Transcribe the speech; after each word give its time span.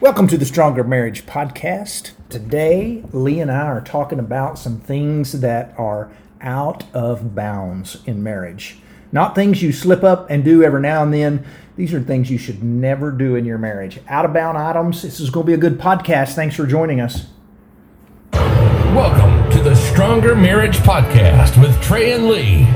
Welcome 0.00 0.28
to 0.28 0.38
the 0.38 0.44
Stronger 0.44 0.84
Marriage 0.84 1.26
Podcast. 1.26 2.12
Today, 2.28 3.02
Lee 3.12 3.40
and 3.40 3.50
I 3.50 3.62
are 3.62 3.80
talking 3.80 4.20
about 4.20 4.56
some 4.56 4.78
things 4.78 5.40
that 5.40 5.74
are 5.76 6.12
out 6.40 6.84
of 6.94 7.34
bounds 7.34 7.98
in 8.06 8.22
marriage. 8.22 8.78
Not 9.10 9.34
things 9.34 9.60
you 9.60 9.72
slip 9.72 10.04
up 10.04 10.30
and 10.30 10.44
do 10.44 10.62
every 10.62 10.80
now 10.80 11.02
and 11.02 11.12
then. 11.12 11.44
These 11.74 11.92
are 11.94 12.00
things 12.00 12.30
you 12.30 12.38
should 12.38 12.62
never 12.62 13.10
do 13.10 13.34
in 13.34 13.44
your 13.44 13.58
marriage. 13.58 13.98
Out 14.06 14.24
of 14.24 14.32
bound 14.32 14.56
items. 14.56 15.02
This 15.02 15.18
is 15.18 15.30
going 15.30 15.46
to 15.46 15.48
be 15.48 15.54
a 15.54 15.56
good 15.56 15.80
podcast. 15.80 16.34
Thanks 16.34 16.54
for 16.54 16.64
joining 16.64 17.00
us. 17.00 17.26
Welcome 18.32 19.50
to 19.50 19.60
the 19.60 19.74
Stronger 19.74 20.36
Marriage 20.36 20.76
Podcast 20.78 21.60
with 21.60 21.80
Trey 21.82 22.12
and 22.12 22.28
Lee. 22.28 22.68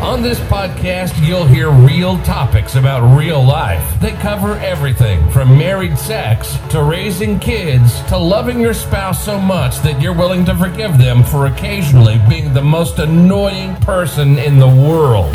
On 0.00 0.20
this 0.20 0.38
podcast, 0.40 1.26
you'll 1.26 1.46
hear 1.46 1.70
real 1.70 2.18
topics 2.18 2.74
about 2.74 3.16
real 3.16 3.42
life 3.42 3.98
that 4.00 4.20
cover 4.20 4.52
everything 4.58 5.26
from 5.30 5.56
married 5.56 5.98
sex 5.98 6.58
to 6.68 6.82
raising 6.82 7.38
kids 7.38 8.02
to 8.08 8.18
loving 8.18 8.60
your 8.60 8.74
spouse 8.74 9.24
so 9.24 9.40
much 9.40 9.78
that 9.80 10.00
you're 10.00 10.12
willing 10.12 10.44
to 10.44 10.54
forgive 10.54 10.98
them 10.98 11.24
for 11.24 11.46
occasionally 11.46 12.20
being 12.28 12.52
the 12.52 12.60
most 12.60 12.98
annoying 12.98 13.74
person 13.76 14.38
in 14.38 14.58
the 14.58 14.68
world. 14.68 15.34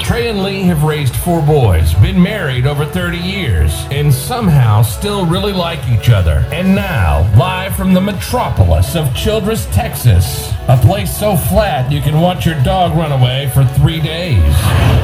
Trey 0.00 0.28
and 0.28 0.42
Lee 0.42 0.62
have 0.62 0.82
raised 0.82 1.14
four 1.14 1.40
boys, 1.40 1.94
been 1.94 2.20
married 2.20 2.66
over 2.66 2.84
30 2.84 3.16
years, 3.18 3.72
and 3.92 4.12
somehow 4.12 4.82
still 4.82 5.24
really 5.24 5.52
like 5.52 5.88
each 5.88 6.10
other. 6.10 6.44
And 6.50 6.74
now, 6.74 7.20
live 7.38 7.76
from 7.76 7.94
the 7.94 8.00
metropolis 8.00 8.96
of 8.96 9.14
Childress, 9.14 9.66
Texas, 9.66 10.51
a 10.68 10.76
place 10.76 11.16
so 11.16 11.36
flat 11.36 11.90
you 11.90 12.00
can 12.00 12.20
watch 12.20 12.46
your 12.46 12.54
dog 12.62 12.96
run 12.96 13.10
away 13.10 13.50
for 13.52 13.64
three 13.64 14.00
days. 14.00 14.40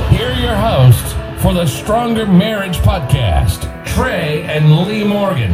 Here 0.09 0.31
are 0.31 0.41
your 0.41 0.55
hosts 0.55 1.15
for 1.43 1.53
the 1.53 1.67
Stronger 1.67 2.27
Marriage 2.27 2.77
Podcast, 2.79 3.85
Trey 3.85 4.43
and 4.45 4.87
Lee 4.87 5.03
Morgan. 5.03 5.51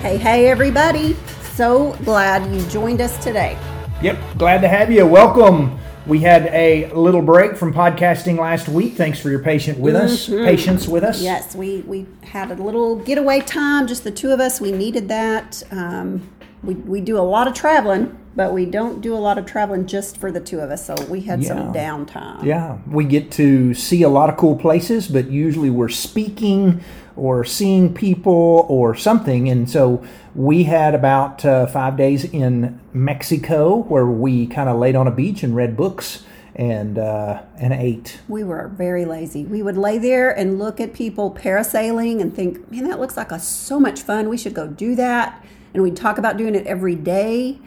Hey, 0.00 0.18
hey, 0.18 0.46
everybody. 0.46 1.14
So 1.54 1.94
glad 2.04 2.54
you 2.54 2.64
joined 2.68 3.00
us 3.00 3.22
today. 3.22 3.58
Yep, 4.02 4.18
glad 4.38 4.60
to 4.60 4.68
have 4.68 4.90
you. 4.92 5.04
Welcome. 5.04 5.76
We 6.06 6.20
had 6.20 6.46
a 6.46 6.92
little 6.92 7.22
break 7.22 7.56
from 7.56 7.74
podcasting 7.74 8.38
last 8.38 8.68
week. 8.68 8.94
Thanks 8.94 9.18
for 9.18 9.30
your 9.30 9.40
patient 9.40 9.80
with 9.80 9.96
us, 9.96 10.28
patience 10.28 10.86
with 10.86 11.02
us. 11.02 11.20
Yes, 11.20 11.56
we, 11.56 11.80
we 11.80 12.06
had 12.22 12.52
a 12.52 12.54
little 12.54 12.96
getaway 12.96 13.40
time, 13.40 13.88
just 13.88 14.04
the 14.04 14.10
two 14.12 14.30
of 14.30 14.38
us. 14.38 14.60
We 14.60 14.70
needed 14.70 15.08
that. 15.08 15.62
Um, 15.72 16.30
we, 16.62 16.74
we 16.74 17.00
do 17.00 17.18
a 17.18 17.20
lot 17.20 17.48
of 17.48 17.54
traveling, 17.54 18.18
but 18.36 18.52
we 18.52 18.66
don't 18.66 19.00
do 19.00 19.14
a 19.14 19.18
lot 19.18 19.38
of 19.38 19.46
traveling 19.46 19.86
just 19.86 20.16
for 20.16 20.32
the 20.32 20.40
two 20.40 20.60
of 20.60 20.70
us. 20.70 20.86
So 20.86 20.94
we 21.08 21.20
had 21.20 21.44
some 21.44 21.72
downtime. 21.72 22.44
Yeah, 22.44 22.78
we 22.86 23.04
get 23.04 23.30
to 23.32 23.74
see 23.74 24.02
a 24.02 24.08
lot 24.08 24.28
of 24.28 24.36
cool 24.36 24.56
places, 24.56 25.08
but 25.08 25.30
usually 25.30 25.70
we're 25.70 25.88
speaking 25.88 26.82
or 27.16 27.44
seeing 27.44 27.94
people 27.94 28.66
or 28.68 28.94
something. 28.94 29.48
And 29.48 29.70
so 29.70 30.04
we 30.34 30.64
had 30.64 30.94
about 30.94 31.44
uh, 31.44 31.66
five 31.66 31.96
days 31.96 32.24
in 32.24 32.80
Mexico 32.92 33.82
where 33.82 34.06
we 34.06 34.46
kind 34.46 34.68
of 34.68 34.78
laid 34.78 34.96
on 34.96 35.06
a 35.06 35.12
beach 35.12 35.42
and 35.42 35.54
read 35.54 35.76
books 35.76 36.24
and 36.56 36.98
uh, 36.98 37.42
and 37.58 37.72
ate. 37.72 38.20
We 38.28 38.44
were 38.44 38.68
very 38.68 39.04
lazy. 39.04 39.44
We 39.44 39.62
would 39.62 39.76
lay 39.76 39.98
there 39.98 40.30
and 40.30 40.58
look 40.58 40.80
at 40.80 40.92
people 40.92 41.32
parasailing 41.32 42.20
and 42.20 42.34
think, 42.34 42.70
man, 42.70 42.84
that 42.88 43.00
looks 43.00 43.16
like 43.16 43.32
a, 43.32 43.38
so 43.38 43.80
much 43.80 44.02
fun. 44.02 44.28
We 44.28 44.36
should 44.36 44.54
go 44.54 44.66
do 44.68 44.94
that. 44.96 45.44
And 45.72 45.82
we'd 45.82 45.96
talk 45.96 46.18
about 46.18 46.36
doing 46.36 46.54
it 46.54 46.66
every 46.66 46.94
day. 46.94 47.58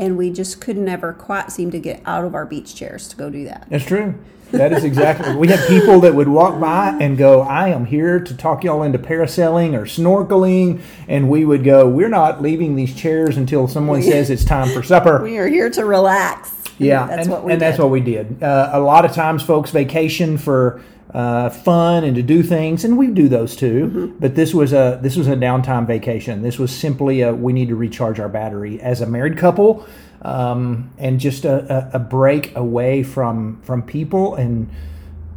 And 0.00 0.16
we 0.16 0.30
just 0.30 0.62
couldn't 0.62 0.88
ever 0.88 1.12
quite 1.12 1.52
seem 1.52 1.70
to 1.72 1.78
get 1.78 2.00
out 2.06 2.24
of 2.24 2.34
our 2.34 2.46
beach 2.46 2.74
chairs 2.74 3.06
to 3.08 3.16
go 3.16 3.28
do 3.28 3.44
that. 3.44 3.66
That's 3.68 3.84
true. 3.84 4.14
That 4.50 4.72
is 4.72 4.82
exactly. 4.82 5.36
we 5.36 5.46
had 5.48 5.60
people 5.68 6.00
that 6.00 6.14
would 6.14 6.26
walk 6.26 6.58
by 6.58 6.96
and 7.00 7.16
go, 7.16 7.42
"I 7.42 7.68
am 7.68 7.84
here 7.84 8.18
to 8.18 8.36
talk 8.36 8.64
y'all 8.64 8.82
into 8.82 8.98
parasailing 8.98 9.74
or 9.74 9.84
snorkeling," 9.84 10.80
and 11.06 11.28
we 11.28 11.44
would 11.44 11.62
go, 11.62 11.86
"We're 11.86 12.08
not 12.08 12.42
leaving 12.42 12.76
these 12.76 12.94
chairs 12.94 13.36
until 13.36 13.68
someone 13.68 14.02
says 14.10 14.30
it's 14.30 14.44
time 14.44 14.70
for 14.70 14.82
supper." 14.82 15.22
We 15.22 15.36
are 15.36 15.46
here 15.46 15.70
to 15.70 15.84
relax. 15.84 16.52
Yeah, 16.78 17.06
that's 17.06 17.26
and, 17.26 17.30
what 17.30 17.44
we 17.44 17.52
and 17.52 17.60
that's 17.60 17.78
what 17.78 17.90
we 17.90 18.00
did. 18.00 18.42
Uh, 18.42 18.70
a 18.72 18.80
lot 18.80 19.04
of 19.04 19.12
times, 19.12 19.42
folks 19.42 19.70
vacation 19.70 20.38
for 20.38 20.82
uh, 21.12 21.50
fun 21.50 22.04
and 22.04 22.14
to 22.16 22.22
do 22.22 22.42
things, 22.42 22.84
and 22.84 22.96
we 22.96 23.08
do 23.08 23.28
those 23.28 23.56
too. 23.56 23.86
Mm-hmm. 23.86 24.18
But 24.20 24.34
this 24.34 24.54
was 24.54 24.72
a 24.72 24.98
this 25.02 25.16
was 25.16 25.26
a 25.28 25.34
downtime 25.36 25.86
vacation. 25.86 26.42
This 26.42 26.58
was 26.58 26.74
simply 26.76 27.22
a 27.22 27.34
we 27.34 27.52
need 27.52 27.68
to 27.68 27.76
recharge 27.76 28.20
our 28.20 28.28
battery 28.28 28.80
as 28.80 29.00
a 29.00 29.06
married 29.06 29.36
couple, 29.36 29.86
um, 30.22 30.90
and 30.98 31.18
just 31.18 31.44
a, 31.44 31.90
a, 31.92 31.96
a 31.96 31.98
break 31.98 32.54
away 32.56 33.02
from 33.02 33.60
from 33.62 33.82
people 33.82 34.34
and 34.36 34.70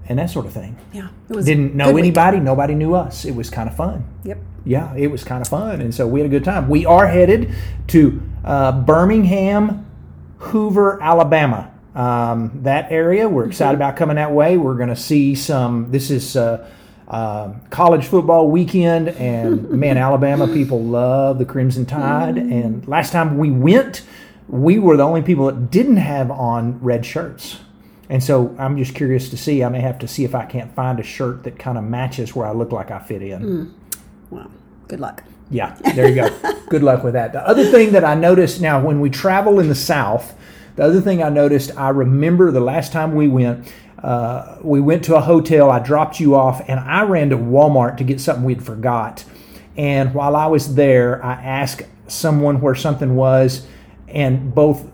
and 0.07 0.19
that 0.19 0.29
sort 0.29 0.45
of 0.45 0.53
thing. 0.53 0.75
Yeah, 0.91 1.07
it 1.29 1.35
was 1.35 1.45
Didn't 1.45 1.75
know 1.75 1.85
good 1.85 1.95
week. 1.95 2.03
anybody. 2.03 2.39
Nobody 2.39 2.75
knew 2.75 2.93
us. 2.93 3.25
It 3.25 3.35
was 3.35 3.49
kind 3.49 3.69
of 3.69 3.75
fun 3.75 4.03
Yep. 4.25 4.37
yeah, 4.65 4.93
it 4.95 5.07
was 5.07 5.23
kind 5.23 5.41
of 5.41 5.47
fun, 5.47 5.81
and 5.81 5.95
so 5.95 6.05
we 6.07 6.19
had 6.19 6.27
a 6.27 6.29
good 6.29 6.43
time. 6.43 6.67
We 6.69 6.85
are 6.85 7.07
headed 7.07 7.53
to 7.87 8.21
uh, 8.43 8.81
Birmingham, 8.83 9.85
Hoover, 10.37 11.01
Alabama. 11.01 11.71
Um, 11.95 12.51
that 12.63 12.91
area, 12.91 13.29
we're 13.29 13.45
excited 13.45 13.75
about 13.75 13.95
coming 13.95 14.15
that 14.15 14.31
way. 14.31 14.57
We're 14.57 14.75
going 14.75 14.89
to 14.89 14.95
see 14.95 15.35
some. 15.35 15.91
This 15.91 16.09
is 16.09 16.35
uh, 16.35 16.67
uh, 17.07 17.53
college 17.69 18.05
football 18.05 18.49
weekend, 18.49 19.09
and 19.09 19.69
man, 19.71 19.97
Alabama 19.97 20.47
people 20.47 20.83
love 20.83 21.37
the 21.37 21.45
Crimson 21.45 21.85
Tide. 21.85 22.37
And 22.37 22.87
last 22.87 23.11
time 23.11 23.37
we 23.37 23.51
went, 23.51 24.03
we 24.47 24.79
were 24.79 24.97
the 24.97 25.03
only 25.03 25.21
people 25.21 25.45
that 25.45 25.69
didn't 25.69 25.97
have 25.97 26.31
on 26.31 26.79
red 26.81 27.05
shirts. 27.05 27.59
And 28.09 28.23
so 28.23 28.55
I'm 28.59 28.77
just 28.77 28.95
curious 28.95 29.29
to 29.29 29.37
see. 29.37 29.63
I 29.63 29.69
may 29.69 29.79
have 29.79 29.99
to 29.99 30.07
see 30.07 30.23
if 30.23 30.35
I 30.35 30.45
can't 30.45 30.73
find 30.75 30.99
a 30.99 31.03
shirt 31.03 31.43
that 31.43 31.57
kind 31.57 31.77
of 31.77 31.83
matches 31.83 32.35
where 32.35 32.45
I 32.45 32.51
look 32.51 32.71
like 32.71 32.91
I 32.91 32.99
fit 32.99 33.21
in. 33.21 33.73
Well, 34.29 34.51
good 34.87 34.99
luck. 34.99 35.23
Yeah, 35.49 35.75
there 35.95 36.09
you 36.09 36.15
go. 36.15 36.53
Good 36.69 36.81
luck 36.81 37.03
with 37.03 37.13
that. 37.13 37.33
The 37.33 37.47
other 37.47 37.65
thing 37.69 37.91
that 37.91 38.03
I 38.03 38.15
noticed 38.15 38.59
now 38.59 38.81
when 38.83 38.99
we 38.99 39.11
travel 39.11 39.59
in 39.59 39.67
the 39.67 39.75
South, 39.75 40.35
the 40.75 40.83
other 40.83 41.01
thing 41.01 41.21
I 41.23 41.29
noticed, 41.29 41.71
I 41.77 41.89
remember 41.89 42.51
the 42.51 42.59
last 42.59 42.91
time 42.91 43.15
we 43.15 43.27
went, 43.27 43.71
uh, 43.99 44.57
we 44.61 44.81
went 44.81 45.03
to 45.05 45.15
a 45.15 45.21
hotel, 45.21 45.69
I 45.69 45.79
dropped 45.79 46.19
you 46.19 46.35
off, 46.35 46.61
and 46.67 46.79
I 46.79 47.03
ran 47.03 47.29
to 47.29 47.37
Walmart 47.37 47.97
to 47.97 48.03
get 48.03 48.19
something 48.19 48.43
we'd 48.43 48.63
forgot. 48.63 49.23
And 49.77 50.13
while 50.13 50.35
I 50.35 50.47
was 50.47 50.75
there, 50.75 51.23
I 51.23 51.33
asked 51.33 51.83
someone 52.07 52.59
where 52.61 52.75
something 52.75 53.15
was, 53.15 53.65
and 54.07 54.53
both 54.53 54.87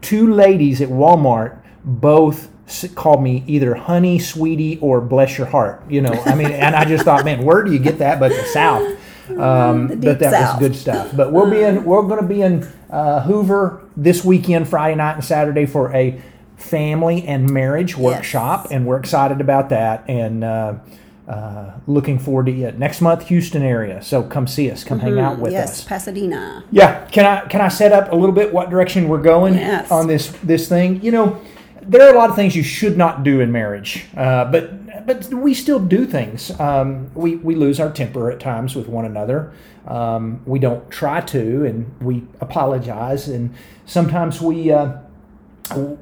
two 0.00 0.32
ladies 0.32 0.80
at 0.80 0.88
Walmart 0.88 1.58
both 1.84 2.48
called 2.94 3.22
me 3.22 3.44
either 3.46 3.74
honey, 3.74 4.18
sweetie, 4.18 4.78
or 4.80 5.00
bless 5.00 5.36
your 5.36 5.46
heart. 5.46 5.82
You 5.90 6.00
know, 6.00 6.12
I 6.24 6.34
mean, 6.34 6.52
and 6.52 6.74
I 6.74 6.84
just 6.84 7.04
thought, 7.04 7.24
man, 7.24 7.44
where 7.44 7.62
do 7.62 7.72
you 7.72 7.78
get 7.78 7.98
that 7.98 8.20
but 8.20 8.30
the 8.30 8.44
South? 8.46 8.98
Um, 9.30 9.88
but 10.00 10.18
that 10.18 10.30
South. 10.32 10.60
was 10.60 10.68
good 10.68 10.76
stuff. 10.78 11.10
But 11.16 11.32
we'll 11.32 11.50
be 11.50 11.62
in. 11.62 11.84
We're 11.84 12.02
going 12.02 12.20
to 12.22 12.26
be 12.26 12.42
in 12.42 12.66
uh, 12.90 13.22
Hoover 13.22 13.82
this 13.96 14.24
weekend, 14.24 14.68
Friday 14.68 14.96
night 14.96 15.14
and 15.14 15.24
Saturday 15.24 15.66
for 15.66 15.94
a 15.94 16.20
family 16.56 17.24
and 17.26 17.50
marriage 17.50 17.96
workshop, 17.96 18.68
and 18.70 18.86
we're 18.86 18.98
excited 18.98 19.40
about 19.40 19.68
that 19.70 20.04
and 20.08 20.44
uh, 20.44 20.74
uh, 21.28 21.72
looking 21.86 22.18
forward 22.18 22.46
to 22.46 22.52
it 22.62 22.78
next 22.78 23.00
month, 23.00 23.26
Houston 23.28 23.62
area. 23.62 24.02
So 24.02 24.22
come 24.22 24.46
see 24.46 24.70
us, 24.70 24.84
come 24.84 24.98
hang 25.00 25.18
out 25.18 25.38
with 25.38 25.52
Mm-hmm. 25.52 25.60
yes, 25.60 25.80
us. 25.80 25.84
Pasadena. 25.84 26.64
Yeah, 26.70 27.04
can 27.06 27.24
I 27.24 27.46
can 27.48 27.60
I 27.60 27.68
set 27.68 27.92
up 27.92 28.12
a 28.12 28.16
little 28.16 28.34
bit 28.34 28.52
what 28.52 28.70
direction 28.70 29.08
we're 29.08 29.22
going 29.22 29.54
Yes. 29.54 29.90
on 29.90 30.06
this 30.06 30.28
this 30.42 30.68
thing? 30.68 31.02
You 31.02 31.12
know, 31.12 31.40
there 31.82 32.02
are 32.02 32.14
a 32.14 32.18
lot 32.18 32.30
of 32.30 32.36
things 32.36 32.54
you 32.56 32.62
should 32.62 32.96
not 32.96 33.22
do 33.22 33.40
in 33.40 33.52
marriage, 33.52 34.06
uh, 34.16 34.44
but 34.50 35.06
but 35.06 35.26
we 35.32 35.54
still 35.54 35.80
do 35.80 36.06
things. 36.06 36.58
Um, 36.60 37.10
we 37.14 37.36
we 37.36 37.54
lose 37.54 37.80
our 37.80 37.90
temper 37.90 38.30
at 38.30 38.40
times 38.40 38.74
with 38.74 38.88
one 38.88 39.04
another. 39.04 39.52
Um, 39.86 40.42
we 40.46 40.58
don't 40.58 40.88
try 40.90 41.20
to, 41.20 41.64
and 41.64 41.92
we 42.00 42.24
apologize, 42.40 43.28
and 43.28 43.54
sometimes 43.86 44.40
we. 44.40 44.72
Uh, 44.72 44.98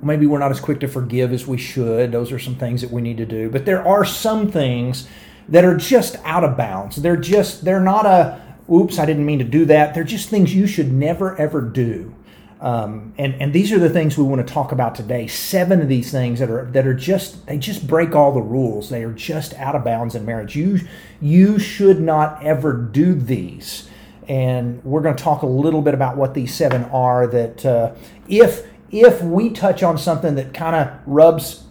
maybe 0.02 0.26
we're 0.26 0.38
not 0.38 0.50
as 0.50 0.60
quick 0.60 0.80
to 0.80 0.88
forgive 0.88 1.32
as 1.32 1.46
we 1.46 1.58
should. 1.58 2.12
Those 2.12 2.32
are 2.32 2.38
some 2.38 2.56
things 2.56 2.80
that 2.80 2.90
we 2.90 3.02
need 3.02 3.18
to 3.18 3.26
do. 3.26 3.50
But 3.50 3.66
there 3.66 3.86
are 3.86 4.04
some 4.04 4.50
things 4.50 5.06
that 5.48 5.64
are 5.64 5.76
just 5.76 6.16
out 6.24 6.44
of 6.44 6.56
bounds. 6.56 6.96
They're 6.96 7.16
just, 7.16 7.64
they're 7.64 7.80
not 7.80 8.06
a, 8.06 8.40
oops, 8.72 8.98
I 8.98 9.06
didn't 9.06 9.26
mean 9.26 9.38
to 9.38 9.44
do 9.44 9.64
that. 9.66 9.94
They're 9.94 10.04
just 10.04 10.28
things 10.28 10.54
you 10.54 10.66
should 10.66 10.92
never, 10.92 11.36
ever 11.36 11.60
do. 11.60 12.14
Um, 12.60 13.14
and, 13.16 13.34
and 13.40 13.52
these 13.54 13.72
are 13.72 13.78
the 13.78 13.88
things 13.88 14.18
we 14.18 14.24
want 14.24 14.46
to 14.46 14.52
talk 14.52 14.70
about 14.70 14.94
today. 14.94 15.26
Seven 15.26 15.80
of 15.80 15.88
these 15.88 16.10
things 16.12 16.40
that 16.40 16.50
are 16.50 16.66
that 16.72 16.86
are 16.86 16.94
just 16.94 17.46
they 17.46 17.56
just 17.56 17.86
break 17.86 18.14
all 18.14 18.32
the 18.32 18.42
rules. 18.42 18.90
They 18.90 19.02
are 19.02 19.12
just 19.12 19.54
out 19.54 19.74
of 19.74 19.82
bounds 19.82 20.14
in 20.14 20.26
marriage. 20.26 20.54
You 20.54 20.80
you 21.22 21.58
should 21.58 22.00
not 22.00 22.42
ever 22.42 22.74
do 22.74 23.14
these. 23.14 23.88
And 24.28 24.84
we're 24.84 25.00
going 25.00 25.16
to 25.16 25.22
talk 25.22 25.42
a 25.42 25.46
little 25.46 25.82
bit 25.82 25.94
about 25.94 26.16
what 26.16 26.34
these 26.34 26.54
seven 26.54 26.84
are. 26.84 27.26
That 27.26 27.64
uh, 27.64 27.94
if 28.28 28.66
if 28.90 29.22
we 29.22 29.50
touch 29.50 29.82
on 29.82 29.96
something 29.96 30.34
that 30.34 30.52
kind 30.52 30.76
of 30.76 30.98
rubs 31.06 31.64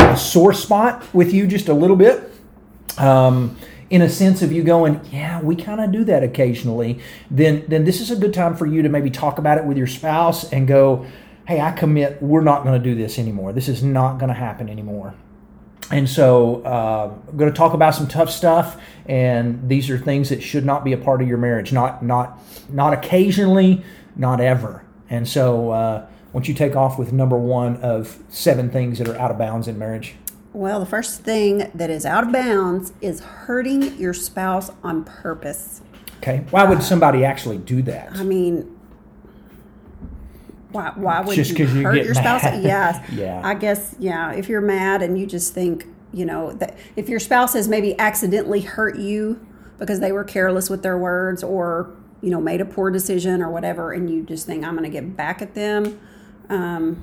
a 0.00 0.16
sore 0.16 0.54
spot 0.54 1.04
with 1.14 1.34
you 1.34 1.46
just 1.46 1.68
a 1.68 1.74
little 1.74 1.96
bit, 1.96 2.32
um, 2.96 3.56
in 3.90 4.02
a 4.02 4.08
sense 4.08 4.40
of 4.40 4.52
you 4.52 4.62
going, 4.62 5.00
yeah, 5.10 5.40
we 5.42 5.56
kind 5.56 5.80
of 5.80 5.90
do 5.90 6.04
that 6.04 6.22
occasionally, 6.22 7.00
then 7.30 7.64
then 7.68 7.84
this 7.84 8.00
is 8.00 8.10
a 8.10 8.16
good 8.16 8.32
time 8.32 8.56
for 8.56 8.64
you 8.64 8.82
to 8.82 8.88
maybe 8.88 9.10
talk 9.10 9.38
about 9.38 9.58
it 9.58 9.64
with 9.64 9.76
your 9.76 9.88
spouse 9.88 10.50
and 10.52 10.66
go, 10.66 11.04
hey, 11.46 11.60
I 11.60 11.72
commit, 11.72 12.22
we're 12.22 12.42
not 12.42 12.62
going 12.62 12.80
to 12.80 12.88
do 12.88 12.94
this 12.94 13.18
anymore. 13.18 13.52
This 13.52 13.68
is 13.68 13.82
not 13.82 14.18
going 14.18 14.28
to 14.28 14.34
happen 14.34 14.68
anymore. 14.68 15.14
And 15.90 16.08
so, 16.08 16.62
uh, 16.62 17.12
I'm 17.28 17.36
going 17.36 17.50
to 17.50 17.56
talk 17.56 17.74
about 17.74 17.96
some 17.96 18.06
tough 18.06 18.30
stuff, 18.30 18.80
and 19.06 19.68
these 19.68 19.90
are 19.90 19.98
things 19.98 20.28
that 20.28 20.40
should 20.40 20.64
not 20.64 20.84
be 20.84 20.92
a 20.92 20.96
part 20.96 21.20
of 21.20 21.26
your 21.26 21.38
marriage. 21.38 21.72
Not, 21.72 22.04
not, 22.04 22.38
not 22.68 22.92
occasionally, 22.92 23.82
not 24.14 24.40
ever. 24.40 24.84
And 25.08 25.28
so, 25.28 25.70
uh, 25.70 26.06
don't 26.32 26.46
you 26.46 26.54
take 26.54 26.76
off 26.76 26.96
with 26.96 27.12
number 27.12 27.36
one 27.36 27.78
of 27.78 28.22
seven 28.28 28.70
things 28.70 28.98
that 28.98 29.08
are 29.08 29.18
out 29.18 29.32
of 29.32 29.38
bounds 29.38 29.66
in 29.66 29.76
marriage? 29.76 30.14
Well, 30.52 30.80
the 30.80 30.86
first 30.86 31.22
thing 31.22 31.70
that 31.74 31.90
is 31.90 32.04
out 32.04 32.24
of 32.24 32.32
bounds 32.32 32.92
is 33.00 33.20
hurting 33.20 33.96
your 33.98 34.12
spouse 34.12 34.70
on 34.82 35.04
purpose. 35.04 35.80
Okay, 36.18 36.44
why 36.50 36.64
would 36.64 36.82
somebody 36.82 37.24
actually 37.24 37.58
do 37.58 37.82
that? 37.82 38.12
I 38.12 38.24
mean, 38.24 38.76
why, 40.72 40.92
why 40.94 41.20
would 41.20 41.34
Just 41.34 41.56
you 41.58 41.66
hurt 41.66 41.94
get 41.94 42.04
your 42.04 42.14
spouse? 42.14 42.42
mad. 42.42 42.62
Yes. 42.62 43.10
Yeah. 43.12 43.40
I 43.44 43.54
guess, 43.54 43.94
yeah. 43.98 44.32
If 44.32 44.48
you're 44.48 44.60
mad 44.60 45.02
and 45.02 45.18
you 45.18 45.26
just 45.26 45.54
think, 45.54 45.86
you 46.12 46.24
know, 46.24 46.52
that 46.54 46.76
if 46.96 47.08
your 47.08 47.20
spouse 47.20 47.54
has 47.54 47.68
maybe 47.68 47.98
accidentally 47.98 48.60
hurt 48.60 48.98
you 48.98 49.44
because 49.78 50.00
they 50.00 50.12
were 50.12 50.24
careless 50.24 50.68
with 50.68 50.82
their 50.82 50.98
words 50.98 51.42
or, 51.42 51.96
you 52.20 52.30
know, 52.30 52.40
made 52.40 52.60
a 52.60 52.64
poor 52.64 52.90
decision 52.90 53.42
or 53.42 53.50
whatever, 53.50 53.92
and 53.92 54.10
you 54.10 54.22
just 54.24 54.46
think, 54.46 54.64
I'm 54.64 54.76
going 54.76 54.84
to 54.84 54.90
get 54.90 55.16
back 55.16 55.40
at 55.42 55.54
them, 55.54 55.98
um, 56.48 57.02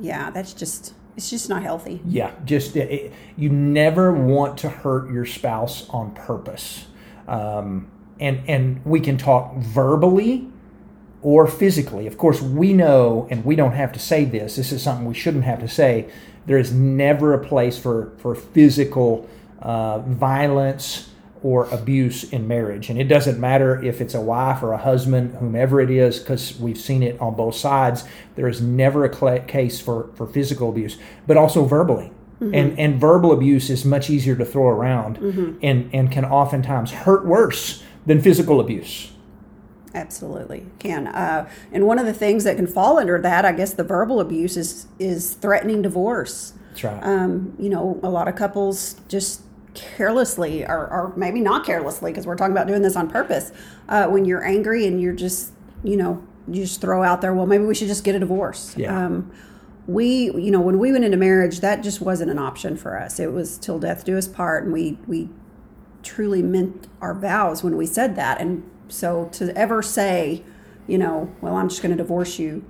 yeah, 0.00 0.30
that's 0.30 0.54
just, 0.54 0.94
it's 1.18 1.30
just 1.30 1.48
not 1.48 1.64
healthy. 1.64 2.00
Yeah, 2.06 2.30
just 2.44 2.76
it, 2.76 3.12
you 3.36 3.50
never 3.50 4.12
want 4.12 4.56
to 4.58 4.68
hurt 4.68 5.10
your 5.10 5.26
spouse 5.26 5.88
on 5.90 6.14
purpose, 6.14 6.86
um, 7.26 7.90
and 8.20 8.40
and 8.48 8.84
we 8.86 9.00
can 9.00 9.18
talk 9.18 9.56
verbally 9.56 10.46
or 11.20 11.48
physically. 11.48 12.06
Of 12.06 12.18
course, 12.18 12.40
we 12.40 12.72
know, 12.72 13.26
and 13.32 13.44
we 13.44 13.56
don't 13.56 13.72
have 13.72 13.92
to 13.94 13.98
say 13.98 14.24
this. 14.24 14.54
This 14.54 14.70
is 14.70 14.80
something 14.80 15.06
we 15.06 15.14
shouldn't 15.14 15.42
have 15.42 15.58
to 15.58 15.66
say. 15.66 16.08
There 16.46 16.56
is 16.56 16.72
never 16.72 17.34
a 17.34 17.44
place 17.44 17.76
for 17.76 18.12
for 18.18 18.36
physical 18.36 19.28
uh, 19.58 19.98
violence 19.98 21.10
or 21.42 21.66
abuse 21.66 22.24
in 22.24 22.46
marriage, 22.48 22.90
and 22.90 23.00
it 23.00 23.04
doesn't 23.04 23.38
matter 23.38 23.82
if 23.82 24.00
it's 24.00 24.14
a 24.14 24.20
wife 24.20 24.62
or 24.62 24.72
a 24.72 24.78
husband, 24.78 25.36
whomever 25.36 25.80
it 25.80 25.90
is, 25.90 26.18
because 26.18 26.58
we've 26.58 26.78
seen 26.78 27.02
it 27.02 27.20
on 27.20 27.34
both 27.34 27.54
sides. 27.54 28.04
There 28.36 28.48
is 28.48 28.60
never 28.60 29.04
a 29.04 29.40
case 29.40 29.80
for 29.80 30.10
for 30.14 30.26
physical 30.26 30.68
abuse, 30.68 30.98
but 31.26 31.36
also 31.36 31.64
verbally. 31.64 32.12
And, 32.40 32.78
and 32.78 33.00
verbal 33.00 33.32
abuse 33.32 33.68
is 33.68 33.84
much 33.84 34.10
easier 34.10 34.36
to 34.36 34.44
throw 34.44 34.68
around 34.68 35.16
and, 35.60 35.90
and 35.92 36.12
can 36.12 36.24
oftentimes 36.24 36.92
hurt 36.92 37.26
worse 37.26 37.82
than 38.06 38.20
physical 38.20 38.60
abuse. 38.60 39.10
Absolutely 39.92 40.64
can. 40.78 41.08
Uh, 41.08 41.48
and 41.72 41.84
one 41.86 41.98
of 41.98 42.06
the 42.06 42.12
things 42.12 42.44
that 42.44 42.54
can 42.54 42.68
fall 42.68 42.96
under 42.96 43.20
that, 43.20 43.44
I 43.44 43.50
guess, 43.50 43.72
the 43.72 43.82
verbal 43.82 44.20
abuse 44.20 44.56
is 44.56 44.86
is 45.00 45.34
threatening 45.34 45.82
divorce. 45.82 46.52
That's 46.70 46.84
right. 46.84 47.02
Um, 47.02 47.56
you 47.58 47.70
know, 47.70 47.98
a 48.04 48.08
lot 48.08 48.28
of 48.28 48.36
couples 48.36 48.94
just 49.08 49.42
carelessly, 49.78 50.64
or, 50.64 50.88
or 50.88 51.12
maybe 51.16 51.40
not 51.40 51.64
carelessly, 51.64 52.10
because 52.10 52.26
we're 52.26 52.36
talking 52.36 52.52
about 52.52 52.66
doing 52.66 52.82
this 52.82 52.96
on 52.96 53.08
purpose. 53.08 53.52
Uh, 53.88 54.06
when 54.08 54.24
you're 54.24 54.44
angry 54.44 54.86
and 54.86 55.00
you're 55.00 55.14
just, 55.14 55.52
you 55.84 55.96
know, 55.96 56.22
you 56.48 56.62
just 56.62 56.80
throw 56.80 57.02
out 57.02 57.20
there, 57.20 57.32
well, 57.34 57.46
maybe 57.46 57.64
we 57.64 57.74
should 57.74 57.88
just 57.88 58.04
get 58.04 58.14
a 58.14 58.18
divorce. 58.18 58.74
Yeah. 58.76 59.06
Um, 59.06 59.30
we, 59.86 60.30
you 60.32 60.50
know, 60.50 60.60
when 60.60 60.78
we 60.78 60.92
went 60.92 61.04
into 61.04 61.16
marriage, 61.16 61.60
that 61.60 61.82
just 61.82 62.00
wasn't 62.00 62.30
an 62.30 62.38
option 62.38 62.76
for 62.76 63.00
us. 63.00 63.18
It 63.18 63.32
was 63.32 63.56
till 63.56 63.78
death 63.78 64.04
do 64.04 64.18
us 64.18 64.28
part, 64.28 64.64
and 64.64 64.72
we 64.72 64.98
we 65.06 65.30
truly 66.02 66.42
meant 66.42 66.88
our 67.00 67.14
vows 67.14 67.62
when 67.62 67.76
we 67.76 67.86
said 67.86 68.14
that. 68.16 68.40
And 68.40 68.68
so 68.88 69.28
to 69.32 69.56
ever 69.56 69.82
say, 69.82 70.42
you 70.86 70.98
know, 70.98 71.34
well, 71.40 71.56
I'm 71.56 71.68
just 71.68 71.82
going 71.82 71.96
to 71.96 72.02
divorce 72.02 72.38
you 72.38 72.64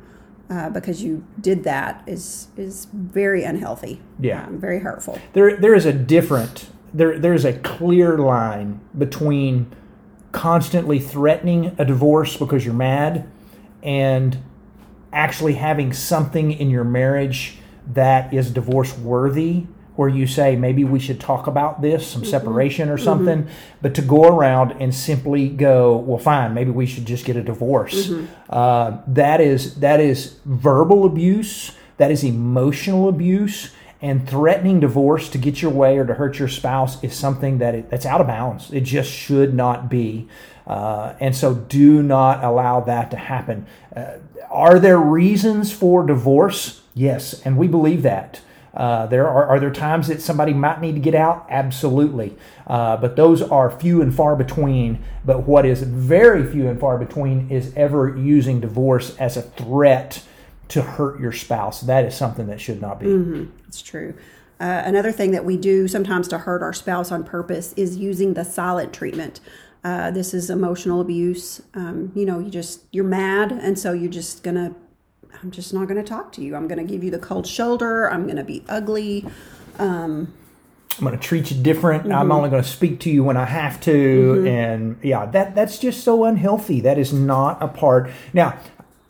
uh, 0.50 0.70
because 0.70 1.02
you 1.02 1.24
did 1.40 1.64
that 1.64 2.02
is 2.06 2.48
is 2.56 2.86
very 2.92 3.42
unhealthy. 3.44 4.00
Yeah. 4.20 4.46
um, 4.46 4.58
very 4.58 4.80
hurtful. 4.80 5.18
there 5.32 5.56
there 5.56 5.74
is 5.74 5.86
a 5.86 5.92
different 5.92 6.68
there 6.92 7.18
there 7.18 7.34
is 7.34 7.44
a 7.44 7.52
clear 7.52 8.18
line 8.18 8.80
between 8.96 9.74
constantly 10.32 10.98
threatening 10.98 11.74
a 11.78 11.84
divorce 11.84 12.36
because 12.36 12.64
you're 12.64 12.74
mad 12.74 13.28
and 13.82 14.38
actually 15.12 15.54
having 15.54 15.92
something 15.92 16.52
in 16.52 16.70
your 16.70 16.84
marriage 16.84 17.58
that 17.86 18.32
is 18.34 18.50
divorce 18.50 18.96
worthy 18.98 19.64
where 19.96 20.08
you 20.08 20.28
say 20.28 20.54
maybe 20.54 20.84
we 20.84 21.00
should 21.00 21.18
talk 21.18 21.48
about 21.48 21.82
this 21.82 22.06
some 22.06 22.22
mm-hmm. 22.22 22.30
separation 22.30 22.88
or 22.88 22.94
mm-hmm. 22.94 23.04
something. 23.04 23.48
But 23.82 23.94
to 23.96 24.02
go 24.02 24.24
around 24.28 24.72
and 24.80 24.94
simply 24.94 25.48
go 25.48 25.96
well 25.96 26.18
fine 26.18 26.54
maybe 26.54 26.70
we 26.70 26.86
should 26.86 27.06
just 27.06 27.24
get 27.24 27.36
a 27.36 27.42
divorce. 27.42 28.06
Mm-hmm. 28.06 28.26
Uh, 28.48 28.98
that 29.08 29.40
is 29.40 29.76
that 29.76 30.00
is 30.00 30.38
verbal 30.44 31.04
abuse. 31.04 31.72
That 31.96 32.12
is 32.12 32.22
emotional 32.22 33.08
abuse 33.08 33.72
and 34.00 34.28
threatening 34.28 34.80
divorce 34.80 35.28
to 35.30 35.38
get 35.38 35.60
your 35.60 35.72
way 35.72 35.98
or 35.98 36.06
to 36.06 36.14
hurt 36.14 36.38
your 36.38 36.48
spouse 36.48 37.02
is 37.02 37.14
something 37.14 37.58
that 37.58 37.74
it, 37.74 37.90
that's 37.90 38.06
out 38.06 38.20
of 38.20 38.26
bounds. 38.26 38.72
It 38.72 38.82
just 38.82 39.10
should 39.10 39.54
not 39.54 39.88
be. 39.88 40.28
Uh, 40.66 41.14
and 41.18 41.34
so 41.34 41.54
do 41.54 42.02
not 42.02 42.44
allow 42.44 42.80
that 42.80 43.10
to 43.10 43.16
happen. 43.16 43.66
Uh, 43.94 44.18
are 44.50 44.78
there 44.78 44.98
reasons 44.98 45.72
for 45.72 46.06
divorce? 46.06 46.82
Yes, 46.94 47.42
and 47.44 47.56
we 47.56 47.66
believe 47.66 48.02
that. 48.02 48.40
Uh, 48.74 49.06
there 49.06 49.26
are, 49.26 49.46
are 49.46 49.58
there 49.58 49.72
times 49.72 50.06
that 50.06 50.20
somebody 50.22 50.52
might 50.52 50.80
need 50.80 50.92
to 50.92 51.00
get 51.00 51.14
out? 51.14 51.46
Absolutely. 51.48 52.36
Uh, 52.66 52.96
but 52.96 53.16
those 53.16 53.42
are 53.42 53.70
few 53.70 54.00
and 54.02 54.14
far 54.14 54.36
between. 54.36 55.02
But 55.24 55.48
what 55.48 55.66
is 55.66 55.82
very 55.82 56.46
few 56.46 56.68
and 56.68 56.78
far 56.78 56.98
between 56.98 57.50
is 57.50 57.72
ever 57.74 58.16
using 58.16 58.60
divorce 58.60 59.16
as 59.16 59.36
a 59.36 59.42
threat 59.42 60.22
to 60.68 60.82
hurt 60.82 61.20
your 61.20 61.32
spouse. 61.32 61.80
That 61.82 62.04
is 62.04 62.16
something 62.16 62.46
that 62.46 62.60
should 62.60 62.80
not 62.80 63.00
be. 63.00 63.06
It's 63.66 63.82
true. 63.82 64.14
Uh, 64.60 64.82
another 64.84 65.12
thing 65.12 65.30
that 65.30 65.44
we 65.44 65.56
do 65.56 65.86
sometimes 65.86 66.26
to 66.28 66.38
hurt 66.38 66.62
our 66.62 66.72
spouse 66.72 67.12
on 67.12 67.22
purpose 67.24 67.72
is 67.76 67.96
using 67.96 68.34
the 68.34 68.44
silent 68.44 68.92
treatment. 68.92 69.40
Uh, 69.84 70.10
this 70.10 70.34
is 70.34 70.50
emotional 70.50 71.00
abuse. 71.00 71.62
Um, 71.74 72.10
you 72.14 72.26
know, 72.26 72.40
you 72.40 72.50
just 72.50 72.82
you're 72.90 73.04
mad, 73.04 73.52
and 73.52 73.78
so 73.78 73.92
you're 73.92 74.10
just 74.10 74.42
gonna. 74.42 74.74
I'm 75.40 75.52
just 75.52 75.72
not 75.72 75.86
gonna 75.86 76.02
talk 76.02 76.32
to 76.32 76.42
you. 76.42 76.56
I'm 76.56 76.66
gonna 76.66 76.84
give 76.84 77.04
you 77.04 77.12
the 77.12 77.18
cold 77.18 77.46
shoulder. 77.46 78.10
I'm 78.10 78.26
gonna 78.26 78.42
be 78.42 78.64
ugly. 78.68 79.24
Um, 79.78 80.34
I'm 80.98 81.04
going 81.04 81.16
to 81.16 81.24
treat 81.24 81.50
you 81.50 81.62
different. 81.62 82.04
Mm-hmm. 82.04 82.12
I'm 82.12 82.32
only 82.32 82.50
going 82.50 82.62
to 82.62 82.68
speak 82.68 82.98
to 83.00 83.10
you 83.10 83.22
when 83.22 83.36
I 83.36 83.44
have 83.44 83.80
to. 83.82 84.44
And 84.48 84.98
yeah, 85.02 85.26
that 85.26 85.54
that's 85.54 85.78
just 85.78 86.02
so 86.02 86.24
unhealthy. 86.24 86.80
That 86.80 86.98
is 86.98 87.12
not 87.12 87.62
a 87.62 87.68
part. 87.68 88.10
Now, 88.32 88.58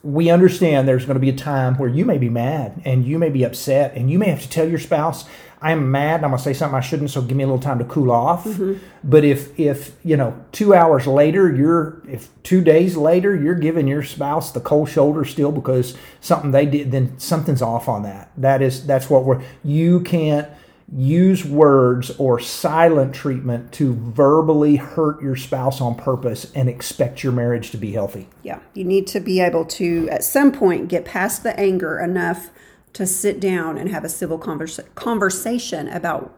we 0.09 0.31
understand 0.31 0.89
there's 0.89 1.05
going 1.05 1.17
to 1.17 1.21
be 1.21 1.29
a 1.29 1.37
time 1.37 1.77
where 1.77 1.89
you 1.89 2.05
may 2.07 2.17
be 2.17 2.31
mad 2.31 2.81
and 2.87 3.05
you 3.05 3.19
may 3.19 3.29
be 3.29 3.45
upset 3.45 3.95
and 3.95 4.11
you 4.11 4.19
may 4.19 4.31
have 4.31 4.41
to 4.41 4.49
tell 4.49 4.67
your 4.67 4.79
spouse, 4.79 5.27
"I'm 5.61 5.91
mad. 5.91 6.17
And 6.17 6.25
I'm 6.25 6.31
going 6.31 6.39
to 6.39 6.45
say 6.45 6.55
something 6.55 6.77
I 6.77 6.81
shouldn't. 6.81 7.11
So 7.11 7.21
give 7.21 7.37
me 7.37 7.45
a 7.45 7.47
little 7.47 7.61
time 7.61 7.79
to 7.79 7.85
cool 7.85 8.11
off." 8.11 8.45
Mm-hmm. 8.45 8.75
But 9.05 9.25
if 9.25 9.59
if 9.61 9.97
you 10.03 10.17
know, 10.17 10.35
two 10.51 10.75
hours 10.75 11.07
later, 11.07 11.55
you're 11.55 12.01
if 12.09 12.31
two 12.43 12.63
days 12.63 12.97
later 12.97 13.37
you're 13.37 13.55
giving 13.55 13.87
your 13.87 14.03
spouse 14.03 14.51
the 14.51 14.61
cold 14.61 14.89
shoulder 14.89 15.27
still 15.27 15.53
because 15.53 15.95
something 16.23 16.53
they 16.53 16.65
did, 16.65 16.91
then 16.91 17.19
something's 17.19 17.61
off 17.61 17.87
on 17.87 18.03
that. 18.05 18.31
That 18.39 18.63
is 18.63 18.87
that's 18.87 19.11
what 19.11 19.25
we're. 19.25 19.43
You 19.63 20.01
can't 20.01 20.49
use 20.97 21.45
words 21.45 22.11
or 22.19 22.41
silent 22.41 23.15
treatment 23.15 23.73
to 23.73 23.95
verbally 23.95 24.77
hurt 24.77 25.21
your 25.23 25.37
spouse 25.37 25.81
on 25.81 25.95
purpose 25.95 26.51
and 26.55 26.69
expect 26.69 27.23
your 27.23 27.33
marriage 27.33 27.71
to 27.71 27.77
be 27.77 27.93
healthy. 27.93 28.27
yeah, 28.43 28.59
you 28.73 28.85
need 28.85 29.07
to 29.07 29.21
be 29.21 29.41
able 29.41 29.65
to 29.65 30.09
at 30.11 30.25
some 30.25 30.51
point 30.51 30.89
get 30.89 31.05
past 31.05 31.43
the 31.43 31.59
anger 31.61 31.99
enough 31.99 32.51
to 32.95 33.07
sit 33.07 33.39
down 33.39 33.77
and 33.77 33.91
have 33.91 34.03
a 34.03 34.09
civil 34.09 34.39
conversa- 34.39 34.87
conversation 34.95 35.89
about 35.89 36.35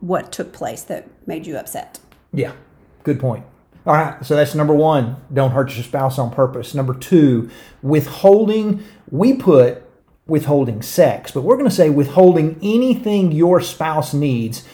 what 0.00 0.30
took 0.30 0.52
place 0.52 0.82
that 0.82 1.08
made 1.26 1.46
you 1.46 1.56
upset. 1.56 1.98
Yeah, 2.32 2.52
good 3.04 3.18
point. 3.18 3.44
All 3.86 3.94
right, 3.94 4.24
so 4.24 4.36
that's 4.36 4.54
number 4.54 4.74
one. 4.74 5.16
Don't 5.32 5.50
hurt 5.52 5.74
your 5.74 5.84
spouse 5.84 6.18
on 6.18 6.30
purpose. 6.30 6.74
Number 6.74 6.94
two, 6.94 7.50
withholding. 7.82 8.82
We 9.10 9.34
put 9.34 9.83
withholding 10.26 10.82
sex, 10.82 11.30
but 11.30 11.42
we're 11.42 11.56
going 11.56 11.68
to 11.68 11.74
say 11.74 11.90
withholding 11.90 12.58
anything 12.62 13.32
your 13.32 13.60
spouse 13.60 14.14
needs 14.14 14.64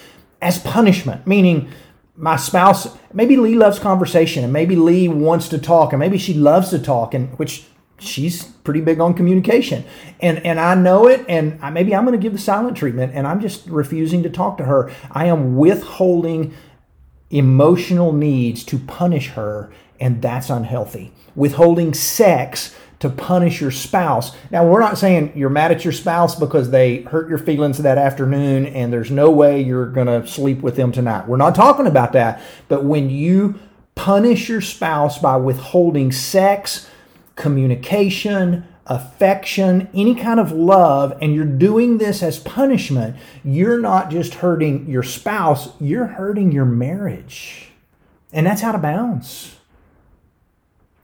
as 0.40 0.59
punishment, 0.59 1.26
meaning 1.26 1.71
my 2.16 2.37
spouse, 2.37 2.97
maybe 3.12 3.37
Lee 3.37 3.57
loves 3.57 3.78
conversation 3.78 4.45
and 4.45 4.52
maybe 4.52 4.76
Lee 4.76 5.09
wants 5.09 5.49
to 5.49 5.59
talk 5.59 5.92
and 5.92 6.00
maybe 6.00 6.19
she 6.19 6.35
loves 6.35 6.71
to 6.71 6.78
talk 6.78 7.14
and 7.14 7.37
which 7.38 7.64
she's 7.99 8.45
pretty 8.45 8.80
big 8.80 8.99
on 8.99 9.12
communication 9.12 9.85
and 10.21 10.38
and 10.47 10.59
I 10.59 10.75
know 10.75 11.07
it 11.07 11.23
and 11.28 11.59
I, 11.61 11.69
maybe 11.69 11.95
I'm 11.95 12.07
going 12.07 12.19
to 12.19 12.23
give 12.23 12.33
the 12.33 12.38
silent 12.38 12.76
treatment 12.76 13.12
and 13.14 13.26
I'm 13.26 13.40
just 13.40 13.66
refusing 13.66 14.23
to 14.23 14.30
talk 14.30 14.57
to 14.59 14.64
her. 14.64 14.90
I 15.11 15.26
am 15.26 15.57
withholding 15.57 16.54
emotional 17.30 18.12
needs 18.12 18.64
to 18.64 18.78
punish 18.78 19.28
her, 19.30 19.73
and 20.00 20.21
that's 20.21 20.50
unhealthy. 20.50 21.12
Withholding 21.35 21.95
sex 21.95 22.75
to 23.00 23.09
punish 23.09 23.61
your 23.61 23.71
spouse. 23.71 24.37
Now, 24.50 24.66
we're 24.66 24.80
not 24.80 24.99
saying 24.99 25.33
you're 25.35 25.50
mad 25.50 25.73
at 25.73 25.85
your 25.85 25.92
spouse 25.92 26.38
because 26.38 26.71
they 26.71 27.02
hurt 27.02 27.28
your 27.28 27.38
feelings 27.38 27.78
that 27.78 27.99
afternoon 27.99 28.66
and 28.66 28.92
there's 28.92 29.11
no 29.11 29.30
way 29.30 29.61
you're 29.61 29.87
going 29.87 30.07
to 30.07 30.26
sleep 30.26 30.61
with 30.61 30.76
them 30.76 30.92
tonight. 30.92 31.26
We're 31.26 31.38
not 31.38 31.54
talking 31.54 31.87
about 31.87 32.12
that. 32.12 32.42
But 32.69 32.85
when 32.85 33.09
you 33.09 33.59
punish 33.95 34.49
your 34.49 34.61
spouse 34.61 35.19
by 35.19 35.37
withholding 35.37 36.12
sex, 36.12 36.88
communication, 37.37 38.69
affection, 38.85 39.88
any 39.95 40.14
kind 40.14 40.38
of 40.38 40.52
love, 40.52 41.16
and 41.23 41.35
you're 41.35 41.45
doing 41.47 41.97
this 41.97 42.23
as 42.23 42.38
punishment, 42.38 43.16
you're 43.42 43.80
not 43.80 44.11
just 44.11 44.35
hurting 44.35 44.87
your 44.90 45.02
spouse, 45.02 45.71
you're 45.80 46.07
hurting 46.07 46.52
your 46.52 46.66
marriage. 46.66 47.71
And 48.30 48.47
that's 48.47 48.62
out 48.62 48.75
of 48.75 48.83
bounds. 48.83 49.57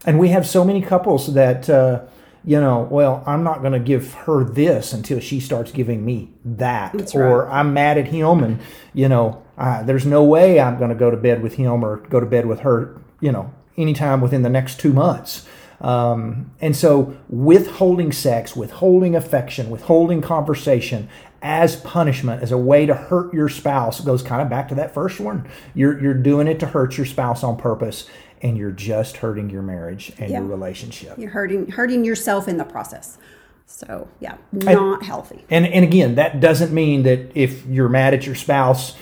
And 0.05 0.19
we 0.19 0.29
have 0.29 0.47
so 0.47 0.65
many 0.65 0.83
couples 0.83 1.35
that, 1.35 1.69
uh, 1.69 2.03
you 2.45 2.61
know, 2.61 2.87
well, 2.91 3.25
I'm 3.27 3.43
not 3.43 3.61
going 3.61 3.73
to 3.73 3.81
give 3.81 4.15
her 4.15 4.45
this 4.45 4.93
until 4.93 5.21
she 5.21 5.41
starts 5.41 5.73
giving 5.73 6.05
me 6.05 6.31
that. 6.45 6.93
That's 6.93 7.15
or 7.15 7.45
right. 7.45 7.61
I'm 7.61 7.73
mad 7.75 7.99
at 7.99 8.09
him 8.09 8.45
and, 8.45 8.61
you 8.95 9.09
know, 9.09 9.43
uh, 9.59 9.83
there's 9.83 10.07
no 10.07 10.23
way 10.23 10.61
I'm 10.61 10.79
going 10.79 10.91
to 10.91 10.97
go 10.97 11.11
to 11.11 11.17
bed 11.17 11.43
with 11.43 11.55
him 11.55 11.85
or 11.85 11.97
go 11.97 12.21
to 12.21 12.27
bed 12.27 12.47
with 12.47 12.61
her, 12.61 13.01
you 13.21 13.33
know, 13.33 13.53
anytime 13.77 14.21
within 14.21 14.43
the 14.43 14.51
next 14.51 14.79
two 14.79 14.93
months. 14.93 15.47
Um, 15.81 16.53
and 16.61 16.75
so, 16.75 17.17
withholding 17.29 18.11
sex, 18.11 18.57
withholding 18.57 19.15
affection, 19.15 19.69
withholding 19.69 20.23
conversation 20.23 21.09
as 21.43 21.77
punishment, 21.77 22.43
as 22.43 22.51
a 22.51 22.59
way 22.59 22.87
to 22.87 22.95
hurt 22.95 23.33
your 23.35 23.49
spouse, 23.49 24.01
goes 24.01 24.23
kind 24.23 24.41
of 24.41 24.49
back 24.49 24.69
to 24.69 24.75
that 24.77 24.95
first 24.95 25.21
one. 25.21 25.49
You're, 25.75 26.01
you're 26.03 26.15
doing 26.15 26.49
it 26.49 26.59
to 26.61 26.67
hurt 26.67 26.97
your 26.97 27.07
spouse 27.07 27.45
on 27.45 27.57
purpose, 27.57 28.09
and 28.43 28.57
you're 28.57 28.71
just 28.71 29.19
hurting 29.19 29.51
your 29.51 29.63
marriage 29.63 30.13
and 30.19 30.31
your 30.31 30.43
relationship. 30.43 31.19
You're 31.19 31.31
hurting 31.31 31.71
hurting 31.71 32.05
yourself 32.05 32.49
in 32.49 32.57
the 32.57 32.65
process. 32.65 33.19
So 33.67 34.09
yeah, 34.21 34.37
not 34.53 35.03
healthy. 35.03 35.45
And 35.51 35.67
and 35.67 35.85
again, 35.85 36.15
that 36.17 36.41
doesn't 36.41 36.73
mean 36.73 37.03
that 37.03 37.33
if 37.35 37.67
you're 37.67 37.89
mad 37.89 38.15
at 38.15 38.25
your 38.25 38.35
spouse, 38.35 38.95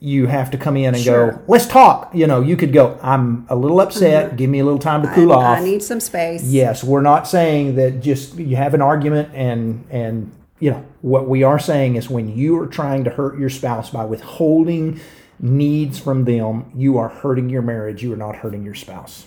you 0.00 0.26
have 0.26 0.50
to 0.52 0.58
come 0.58 0.76
in 0.76 0.94
and 0.94 1.02
Sure. 1.02 1.32
go, 1.32 1.38
"Let's 1.46 1.66
talk." 1.66 2.10
You 2.14 2.26
know, 2.26 2.40
you 2.40 2.56
could 2.56 2.72
go, 2.72 2.98
"I'm 3.02 3.46
a 3.48 3.56
little 3.56 3.80
upset. 3.80 4.28
Mm-hmm. 4.28 4.36
Give 4.36 4.50
me 4.50 4.58
a 4.60 4.64
little 4.64 4.78
time 4.78 5.02
to 5.02 5.08
cool 5.08 5.32
I, 5.32 5.36
off." 5.36 5.58
I 5.58 5.64
need 5.64 5.82
some 5.82 6.00
space. 6.00 6.42
yes, 6.44 6.82
we're 6.82 7.02
not 7.02 7.28
saying 7.28 7.74
that 7.76 8.00
just 8.00 8.36
you 8.38 8.56
have 8.56 8.74
an 8.74 8.80
argument 8.82 9.28
and 9.34 9.84
and 9.90 10.30
you 10.60 10.70
know 10.70 10.84
what 11.02 11.28
we 11.28 11.42
are 11.42 11.58
saying 11.58 11.96
is 11.96 12.08
when 12.08 12.34
you 12.34 12.58
are 12.60 12.66
trying 12.66 13.04
to 13.04 13.10
hurt 13.10 13.38
your 13.38 13.50
spouse 13.50 13.90
by 13.90 14.04
withholding 14.04 14.98
needs 15.40 15.98
from 15.98 16.24
them, 16.24 16.70
you 16.74 16.98
are 16.98 17.08
hurting 17.08 17.48
your 17.48 17.62
marriage. 17.62 18.02
You 18.02 18.12
are 18.12 18.16
not 18.16 18.36
hurting 18.36 18.64
your 18.64 18.74
spouse. 18.74 19.26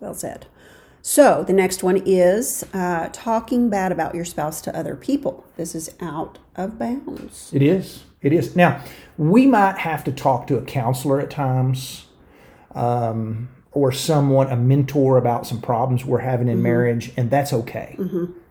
Well 0.00 0.14
said. 0.14 0.46
So 1.02 1.42
the 1.44 1.52
next 1.52 1.82
one 1.82 2.00
is 2.06 2.64
uh, 2.72 3.08
talking 3.12 3.68
bad 3.68 3.90
about 3.90 4.14
your 4.14 4.24
spouse 4.24 4.60
to 4.62 4.76
other 4.76 4.94
people. 4.94 5.44
This 5.56 5.74
is 5.74 5.94
out 6.00 6.38
of 6.54 6.78
bounds. 6.78 7.50
It 7.52 7.62
is. 7.62 8.04
It 8.20 8.32
is. 8.32 8.54
Now, 8.54 8.84
we 9.18 9.46
might 9.46 9.78
have 9.78 10.04
to 10.04 10.12
talk 10.12 10.46
to 10.46 10.56
a 10.56 10.62
counselor 10.62 11.20
at 11.20 11.28
times 11.28 12.06
um, 12.74 13.48
or 13.72 13.90
someone, 13.90 14.48
a 14.50 14.56
mentor 14.56 15.16
about 15.16 15.46
some 15.46 15.60
problems 15.60 16.04
we're 16.04 16.18
having 16.18 16.48
in 16.48 16.62
marriage, 16.62 17.12
and 17.16 17.30
that's 17.30 17.52
okay. 17.52 17.96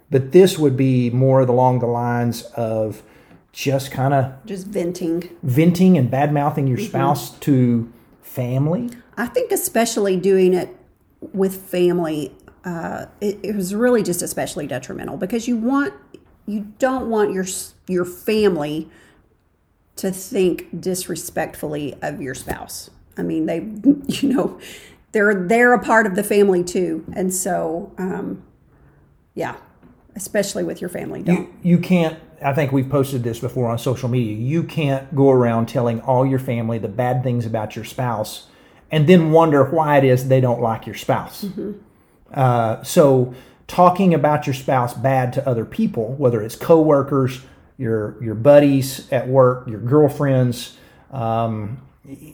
But 0.10 0.34
this 0.34 0.58
would 0.60 0.76
be 0.76 1.10
more 1.10 1.40
along 1.42 1.80
the 1.80 1.88
lines 1.88 2.44
of 2.56 3.02
just 3.54 3.92
kind 3.92 4.14
of 4.14 4.34
Just 4.46 4.68
venting. 4.68 5.30
venting 5.44 5.98
and 5.98 6.10
bad 6.10 6.34
mouthing 6.34 6.68
your 6.68 6.78
spouse 6.78 7.38
to 7.40 7.92
family. 8.22 8.90
I 9.18 9.28
think 9.28 9.52
especially 9.52 10.18
doing 10.18 10.54
it 10.54 10.76
with 11.34 11.56
family, 11.56 12.34
uh, 12.64 13.08
it, 13.20 13.40
it 13.44 13.56
was 13.56 13.76
really 13.76 14.04
just 14.04 14.22
especially 14.22 14.68
detrimental 14.68 15.18
because 15.18 15.48
you 15.48 15.58
want 15.58 15.94
you 16.46 16.74
don't 16.80 17.10
want 17.10 17.34
your 17.34 17.46
your 17.88 18.06
family 18.06 18.90
to 19.98 20.12
think 20.12 20.82
disrespectfully 20.82 21.96
of 22.02 22.22
your 22.22 22.34
spouse. 22.34 22.90
I 23.18 23.24
mean, 23.24 23.46
they 23.46 23.58
you 24.08 24.34
know 24.34 24.60
they're 25.12 25.46
they're 25.48 25.74
a 25.74 25.84
part 25.84 26.06
of 26.08 26.16
the 26.16 26.24
family 26.24 26.64
too, 26.64 27.06
and 27.14 27.34
so 27.34 27.92
um, 27.98 28.44
yeah, 29.36 29.58
especially 30.16 30.64
with 30.64 30.82
your 30.82 30.90
family. 30.90 31.22
Don't 31.22 31.50
You, 31.64 31.76
you 31.76 31.78
can't, 31.78 32.18
I 32.44 32.54
think 32.54 32.72
we've 32.72 32.90
posted 32.90 33.24
this 33.24 33.40
before 33.40 33.70
on 33.70 33.78
social 33.78 34.10
media. 34.10 34.34
You 34.36 34.64
can't 34.64 35.14
go 35.16 35.30
around 35.30 35.68
telling 35.68 36.02
all 36.02 36.26
your 36.26 36.40
family 36.40 36.80
the 36.80 36.88
bad 36.88 37.24
things 37.24 37.46
about 37.46 37.76
your 37.76 37.86
spouse 37.86 38.48
and 38.92 39.08
then 39.08 39.32
wonder 39.32 39.64
why 39.64 39.98
it 39.98 40.04
is 40.04 40.28
they 40.28 40.42
don't 40.42 40.62
like 40.62 40.86
your 40.86 40.96
spouse. 40.96 41.46
Uh, 42.34 42.84
so, 42.84 43.34
talking 43.68 44.14
about 44.14 44.46
your 44.46 44.54
spouse 44.54 44.94
bad 44.94 45.34
to 45.34 45.48
other 45.48 45.66
people, 45.66 46.14
whether 46.16 46.42
it's 46.42 46.56
coworkers, 46.56 47.42
your 47.78 48.22
your 48.22 48.36
buddies 48.36 49.12
at 49.12 49.28
work, 49.28 49.68
your 49.68 49.80
girlfriends, 49.80 50.78
um, 51.12 51.82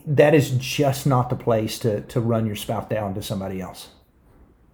that 0.06 0.34
is 0.34 0.50
just 0.58 1.06
not 1.06 1.30
the 1.30 1.36
place 1.36 1.78
to 1.80 2.00
to 2.02 2.20
run 2.20 2.46
your 2.46 2.56
spouse 2.56 2.88
down 2.88 3.14
to 3.14 3.22
somebody 3.22 3.60
else. 3.60 3.88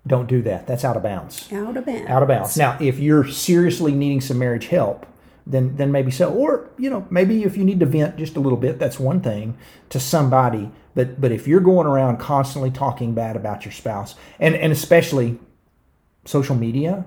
Don't 0.07 0.27
do 0.27 0.43
that. 0.43 0.67
That's 0.67 0.85
out 0.85 0.97
of 0.97 1.03
bounds 1.03 1.51
out 1.53 1.77
of 1.77 1.87
bounds. 1.87 2.11
out 2.11 2.23
of 2.23 2.29
bounds. 2.29 2.57
Now, 2.57 2.77
if 2.81 2.99
you're 2.99 3.27
seriously 3.27 3.93
needing 3.93 4.21
some 4.21 4.39
marriage 4.39 4.67
help, 4.67 5.07
then 5.47 5.77
then 5.77 5.93
maybe 5.93 6.11
so. 6.11 6.33
Or 6.33 6.71
you 6.79 6.91
know, 6.91 7.07
maybe 7.11 7.45
if 7.45 7.57
you 7.57 7.65
need 7.65 7.81
to 7.81 7.87
vent 7.87 8.17
just 8.17 8.37
a 8.37 8.41
little 8.41 8.59
bit, 8.59 8.79
that's 8.79 8.99
one 8.99 9.21
thing 9.21 9.57
to 9.91 10.01
somebody. 10.01 10.71
But 10.95 11.21
but 11.21 11.33
if 11.33 11.47
you're 11.47 11.61
going 11.61 11.87
around 11.87 12.19
constantly 12.19 12.71
talking 12.71 13.15
bad 13.15 13.37
about 13.37 13.65
your 13.65 13.73
spouse, 13.73 14.15
and 14.39 14.55
and 14.55 14.73
especially 14.73 15.39
social 16.25 16.57
media, 16.57 17.05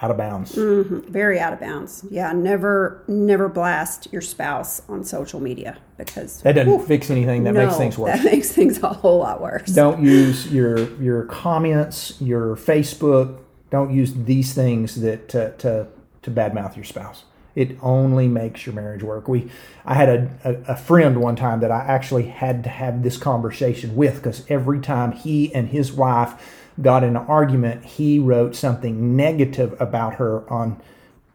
out 0.00 0.10
of 0.10 0.16
bounds. 0.16 0.54
Mm-hmm. 0.54 1.00
very 1.10 1.40
out 1.40 1.52
of 1.52 1.60
bounds. 1.60 2.04
Yeah, 2.10 2.32
never 2.32 3.02
never 3.08 3.48
blast 3.48 4.08
your 4.12 4.22
spouse 4.22 4.82
on 4.88 5.04
social 5.04 5.40
media 5.40 5.78
because 5.96 6.42
That 6.42 6.54
doesn't 6.54 6.86
fix 6.86 7.10
anything. 7.10 7.44
That 7.44 7.54
makes 7.54 7.76
things 7.76 7.98
worse. 7.98 8.16
That 8.16 8.24
makes 8.24 8.52
things 8.52 8.82
a 8.82 8.88
whole 8.88 9.18
lot 9.18 9.40
worse. 9.40 9.66
don't 9.66 10.02
use 10.02 10.52
your 10.52 10.78
your 11.00 11.24
comments, 11.24 12.20
your 12.20 12.56
Facebook. 12.56 13.38
Don't 13.70 13.92
use 13.92 14.14
these 14.14 14.54
things 14.54 15.00
that 15.00 15.28
to 15.30 15.52
to, 15.58 15.88
to 16.34 16.40
badmouth 16.40 16.76
your 16.76 16.84
spouse. 16.84 17.24
It 17.54 17.76
only 17.82 18.28
makes 18.28 18.66
your 18.66 18.74
marriage 18.74 19.02
work. 19.02 19.26
We, 19.26 19.50
I 19.84 19.94
had 19.94 20.08
a, 20.08 20.30
a, 20.44 20.72
a 20.72 20.76
friend 20.76 21.20
one 21.20 21.34
time 21.34 21.60
that 21.60 21.72
I 21.72 21.80
actually 21.80 22.28
had 22.28 22.62
to 22.64 22.70
have 22.70 23.02
this 23.02 23.16
conversation 23.16 23.96
with 23.96 24.16
because 24.16 24.44
every 24.48 24.80
time 24.80 25.12
he 25.12 25.52
and 25.54 25.68
his 25.68 25.92
wife 25.92 26.40
got 26.80 27.02
in 27.02 27.10
an 27.10 27.16
argument, 27.16 27.84
he 27.84 28.18
wrote 28.18 28.54
something 28.54 29.16
negative 29.16 29.74
about 29.80 30.14
her 30.14 30.48
on 30.48 30.80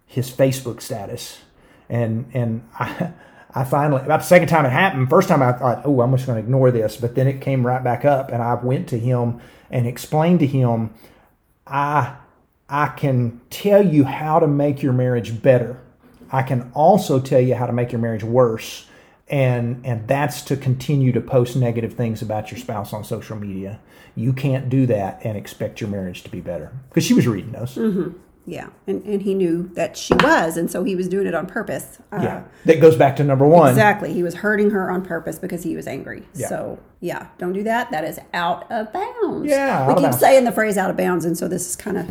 his 0.06 0.32
Facebook 0.32 0.82
status, 0.82 1.40
and 1.90 2.30
and 2.34 2.68
I. 2.80 3.12
I 3.56 3.64
finally, 3.66 4.02
about 4.02 4.22
the 4.22 4.26
second 4.26 4.48
time 4.48 4.66
it 4.66 4.72
happened, 4.72 5.12
first 5.12 5.30
time 5.30 5.44
I 5.44 5.52
thought, 5.52 5.84
oh, 5.86 6.02
I'm 6.02 6.12
just 6.16 6.26
going 6.26 6.40
to 6.40 6.44
ignore 6.44 6.72
this. 6.72 6.98
But 6.98 7.14
then 7.14 7.28
it 7.28 7.40
came 7.40 7.64
right 7.64 7.84
back 7.84 8.04
up, 8.04 8.32
and 8.32 8.42
I 8.42 8.56
went 8.56 8.90
to 8.90 8.98
him 8.98 9.42
and 9.70 9.86
explained 9.86 10.40
to 10.40 10.48
him, 10.48 10.92
I, 11.68 12.16
I 12.70 12.88
can 12.88 13.42
tell 13.50 13.86
you 13.86 14.04
how 14.06 14.40
to 14.40 14.48
make 14.48 14.82
your 14.82 14.94
marriage 14.94 15.42
better. 15.42 15.80
I 16.32 16.42
can 16.44 16.72
also 16.74 17.20
tell 17.20 17.40
you 17.42 17.56
how 17.56 17.68
to 17.68 17.74
make 17.74 17.92
your 17.92 18.02
marriage 18.02 18.24
worse. 18.24 18.88
And, 19.30 19.86
and 19.86 20.08
that's 20.08 20.42
to 20.44 20.58
continue 20.58 21.12
to 21.12 21.22
post 21.22 21.56
negative 21.56 21.94
things 21.94 22.22
about 22.22 22.52
your 22.52 22.60
spouse 22.60 22.94
on 22.94 23.04
social 23.04 23.36
media. 23.38 23.80
You 24.16 24.34
can't 24.34 24.70
do 24.70 24.86
that 24.88 25.22
and 25.24 25.38
expect 25.38 25.82
your 25.82 25.90
marriage 25.90 26.24
to 26.24 26.30
be 26.30 26.40
better. 26.40 26.72
Because 26.90 27.04
she 27.04 27.14
was 27.14 27.28
reading 27.28 27.52
those. 27.52 27.78
Yeah, 28.46 28.68
and 28.88 29.02
and 29.06 29.22
he 29.22 29.34
knew 29.34 29.70
that 29.76 29.96
she 29.96 30.14
was, 30.16 30.58
and 30.58 30.70
so 30.70 30.84
he 30.84 30.98
was 30.98 31.08
doing 31.08 31.28
it 31.28 31.34
on 31.34 31.46
purpose. 31.46 32.00
Uh, 32.12 32.20
Yeah. 32.22 32.44
That 32.66 32.82
goes 32.82 32.98
back 32.98 33.16
to 33.16 33.24
number 33.24 33.48
one. 33.48 33.70
Exactly. 33.70 34.12
He 34.12 34.22
was 34.22 34.36
hurting 34.36 34.72
her 34.72 34.92
on 34.92 35.04
purpose 35.06 35.40
because 35.40 35.64
he 35.64 35.78
was 35.78 35.88
angry. 35.88 36.24
Yeah. 36.36 36.50
So, 36.50 36.80
yeah, 37.00 37.28
don't 37.38 37.54
do 37.54 37.64
that. 37.64 37.90
That 37.92 38.04
is 38.04 38.20
out 38.34 38.70
of 38.70 38.92
bounds. 38.92 39.50
Yeah, 39.50 39.88
We 39.88 40.02
keep 40.02 40.14
saying 40.14 40.44
the 40.44 40.52
phrase 40.52 40.78
out 40.78 40.90
of 40.90 40.98
bounds, 40.98 41.24
and 41.24 41.38
so 41.38 41.48
this 41.48 41.70
is 41.70 41.78
kind 41.78 41.98
of 41.98 42.10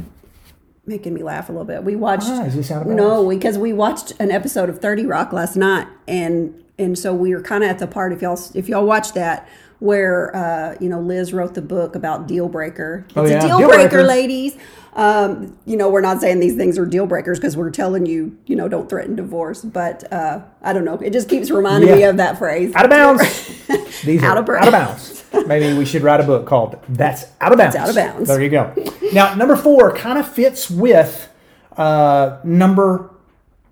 making 0.86 1.14
me 1.14 1.22
laugh 1.22 1.48
a 1.48 1.52
little 1.52 1.64
bit. 1.64 1.84
We 1.84 1.96
watched. 1.96 2.28
Why? 2.28 2.46
Is 2.46 2.56
this 2.56 2.70
out 2.70 2.82
of 2.82 2.88
No, 2.88 3.28
because 3.28 3.58
we 3.58 3.72
watched 3.72 4.12
an 4.18 4.30
episode 4.30 4.68
of 4.68 4.80
30 4.80 5.06
Rock 5.06 5.32
last 5.32 5.56
night, 5.56 5.86
and 6.06 6.54
and 6.78 6.98
so 6.98 7.14
we 7.14 7.34
were 7.34 7.42
kind 7.42 7.62
of 7.62 7.70
at 7.70 7.78
the 7.78 7.86
part, 7.86 8.12
if 8.12 8.22
y'all, 8.22 8.38
if 8.54 8.68
y'all 8.68 8.86
watched 8.86 9.14
that, 9.14 9.48
where, 9.82 10.34
uh, 10.36 10.76
you 10.80 10.88
know, 10.88 11.00
Liz 11.00 11.32
wrote 11.32 11.54
the 11.54 11.62
book 11.62 11.96
about 11.96 12.28
deal 12.28 12.48
breaker. 12.48 13.04
It's 13.08 13.16
Oh, 13.16 13.26
yeah, 13.26 13.38
a 13.38 13.40
deal, 13.48 13.58
deal 13.58 13.68
breaker, 13.68 13.88
breaker. 13.88 14.02
ladies. 14.04 14.56
Um, 14.94 15.56
you 15.66 15.76
know, 15.76 15.90
we're 15.90 16.02
not 16.02 16.20
saying 16.20 16.38
these 16.38 16.54
things 16.54 16.78
are 16.78 16.86
deal 16.86 17.06
breakers 17.06 17.40
because 17.40 17.56
we're 17.56 17.70
telling 17.70 18.06
you, 18.06 18.36
you 18.46 18.54
know, 18.54 18.68
don't 18.68 18.88
threaten 18.88 19.16
divorce. 19.16 19.62
But 19.62 20.10
uh, 20.12 20.42
I 20.62 20.72
don't 20.72 20.84
know. 20.84 20.98
It 20.98 21.12
just 21.12 21.28
keeps 21.28 21.50
reminding 21.50 21.90
me 21.90 22.00
Yeah. 22.00 22.10
of 22.10 22.18
that 22.18 22.38
phrase. 22.38 22.72
Out 22.76 22.84
of 22.84 22.90
bounds. 22.90 23.22
These 24.04 24.22
Out 24.22 24.36
are 24.36 24.42
of 24.42 24.48
out 24.50 24.68
of 24.68 24.72
bounds. 24.72 25.24
Maybe 25.46 25.76
we 25.76 25.84
should 25.84 26.02
write 26.02 26.20
a 26.20 26.24
book 26.24 26.46
called 26.46 26.78
"That's 26.88 27.24
Out 27.40 27.52
of 27.52 27.58
Bounds." 27.58 27.74
out 27.74 27.88
of 27.88 27.94
bounds. 27.94 28.28
There 28.28 28.40
you 28.42 28.50
go. 28.50 28.72
Now, 29.12 29.34
number 29.34 29.56
four 29.56 29.94
kind 29.96 30.18
of 30.18 30.28
fits 30.28 30.70
with 30.70 31.28
uh, 31.76 32.38
number 32.44 33.10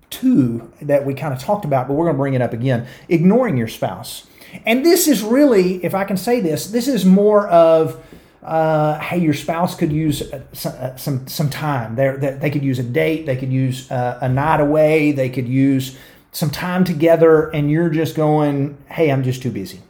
two 0.09 0.71
that 0.81 1.05
we 1.05 1.13
kind 1.13 1.33
of 1.33 1.39
talked 1.39 1.65
about, 1.65 1.87
but 1.87 1.93
we're 1.93 2.05
going 2.05 2.15
to 2.15 2.19
bring 2.19 2.33
it 2.33 2.41
up 2.41 2.51
again. 2.53 2.87
Ignoring 3.09 3.57
your 3.57 3.67
spouse, 3.67 4.25
and 4.65 4.85
this 4.85 5.07
is 5.07 5.23
really, 5.23 5.83
if 5.83 5.95
I 5.95 6.03
can 6.03 6.17
say 6.17 6.39
this, 6.41 6.67
this 6.67 6.87
is 6.87 7.05
more 7.05 7.47
of. 7.47 8.03
Uh, 8.43 8.97
hey, 8.99 9.19
your 9.19 9.35
spouse 9.35 9.75
could 9.75 9.91
use 9.91 10.23
uh, 10.33 10.41
some, 10.51 10.73
uh, 10.79 10.95
some 10.95 11.27
some 11.27 11.47
time. 11.47 11.95
They 11.95 12.37
they 12.39 12.49
could 12.49 12.63
use 12.63 12.79
a 12.79 12.83
date. 12.83 13.27
They 13.27 13.35
could 13.35 13.53
use 13.53 13.91
uh, 13.91 14.17
a 14.19 14.27
night 14.27 14.59
away. 14.59 15.11
They 15.11 15.29
could 15.29 15.47
use 15.47 15.95
some 16.31 16.49
time 16.49 16.83
together, 16.83 17.51
and 17.51 17.69
you're 17.69 17.89
just 17.89 18.15
going, 18.15 18.79
"Hey, 18.89 19.11
I'm 19.11 19.21
just 19.21 19.43
too 19.43 19.51
busy." 19.51 19.81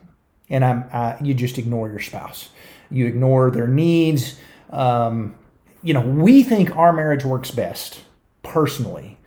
and 0.51 0.65
I'm 0.65 0.84
uh, 0.91 1.15
you 1.22 1.34
just 1.34 1.58
ignore 1.58 1.89
your 1.89 2.00
spouse. 2.00 2.50
You 2.91 3.08
ignore 3.08 3.50
their 3.50 3.68
needs. 3.68 4.38
Um, 4.70 5.34
you 5.82 5.94
know, 5.96 6.01
we 6.01 6.44
think 6.44 6.75
our 6.75 6.94
marriage 6.94 7.25
works 7.25 7.50
best 7.50 8.01
personally. 8.44 9.18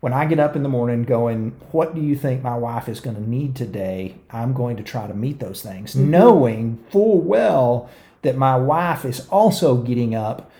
When 0.00 0.12
I 0.12 0.26
get 0.26 0.38
up 0.38 0.54
in 0.54 0.62
the 0.62 0.68
morning 0.68 1.04
going, 1.04 1.50
what 1.72 1.94
do 1.94 2.00
you 2.00 2.16
think 2.16 2.42
my 2.42 2.56
wife 2.56 2.88
is 2.88 3.00
going 3.00 3.16
to 3.16 3.28
need 3.28 3.56
today? 3.56 4.16
I'm 4.30 4.52
going 4.52 4.76
to 4.76 4.82
try 4.82 5.06
to 5.06 5.14
meet 5.14 5.40
those 5.40 5.62
things, 5.62 5.96
knowing 5.96 6.84
full 6.90 7.20
well 7.20 7.88
that 8.22 8.36
my 8.36 8.56
wife 8.56 9.04
is 9.04 9.26
also 9.28 9.76
getting 9.76 10.14
up 10.14 10.50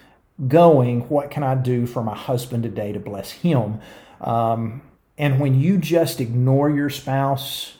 going, 0.49 1.03
what 1.09 1.31
can 1.31 1.43
I 1.43 1.55
do 1.55 1.87
for 1.87 2.03
my 2.03 2.17
husband 2.17 2.63
today 2.63 2.93
to 2.93 2.99
bless 2.99 3.31
him? 3.31 3.81
Um, 4.21 4.83
and 5.19 5.41
when 5.41 5.59
you 5.59 5.79
just 5.79 6.21
ignore 6.21 6.71
your 6.71 6.91
spouse 6.91 7.77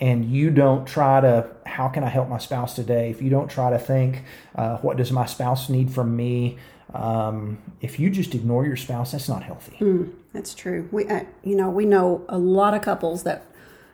and 0.00 0.24
you 0.24 0.50
don't 0.50 0.86
try 0.86 1.20
to, 1.20 1.48
how 1.70 1.88
can 1.88 2.04
I 2.04 2.08
help 2.08 2.28
my 2.28 2.38
spouse 2.38 2.74
today? 2.74 3.10
If 3.10 3.22
you 3.22 3.30
don't 3.30 3.48
try 3.48 3.70
to 3.70 3.78
think, 3.78 4.24
uh, 4.56 4.78
what 4.78 4.96
does 4.96 5.12
my 5.12 5.26
spouse 5.26 5.68
need 5.68 5.90
from 5.90 6.16
me? 6.16 6.58
Um, 6.92 7.58
if 7.80 8.00
you 8.00 8.10
just 8.10 8.34
ignore 8.34 8.66
your 8.66 8.76
spouse, 8.76 9.12
that's 9.12 9.28
not 9.28 9.42
healthy. 9.42 9.76
That's 10.32 10.54
true. 10.54 10.88
We, 10.90 11.06
uh, 11.06 11.24
you 11.44 11.56
know, 11.56 11.70
we 11.70 11.86
know 11.86 12.24
a 12.28 12.38
lot 12.38 12.74
of 12.74 12.82
couples 12.82 13.22
that, 13.22 13.44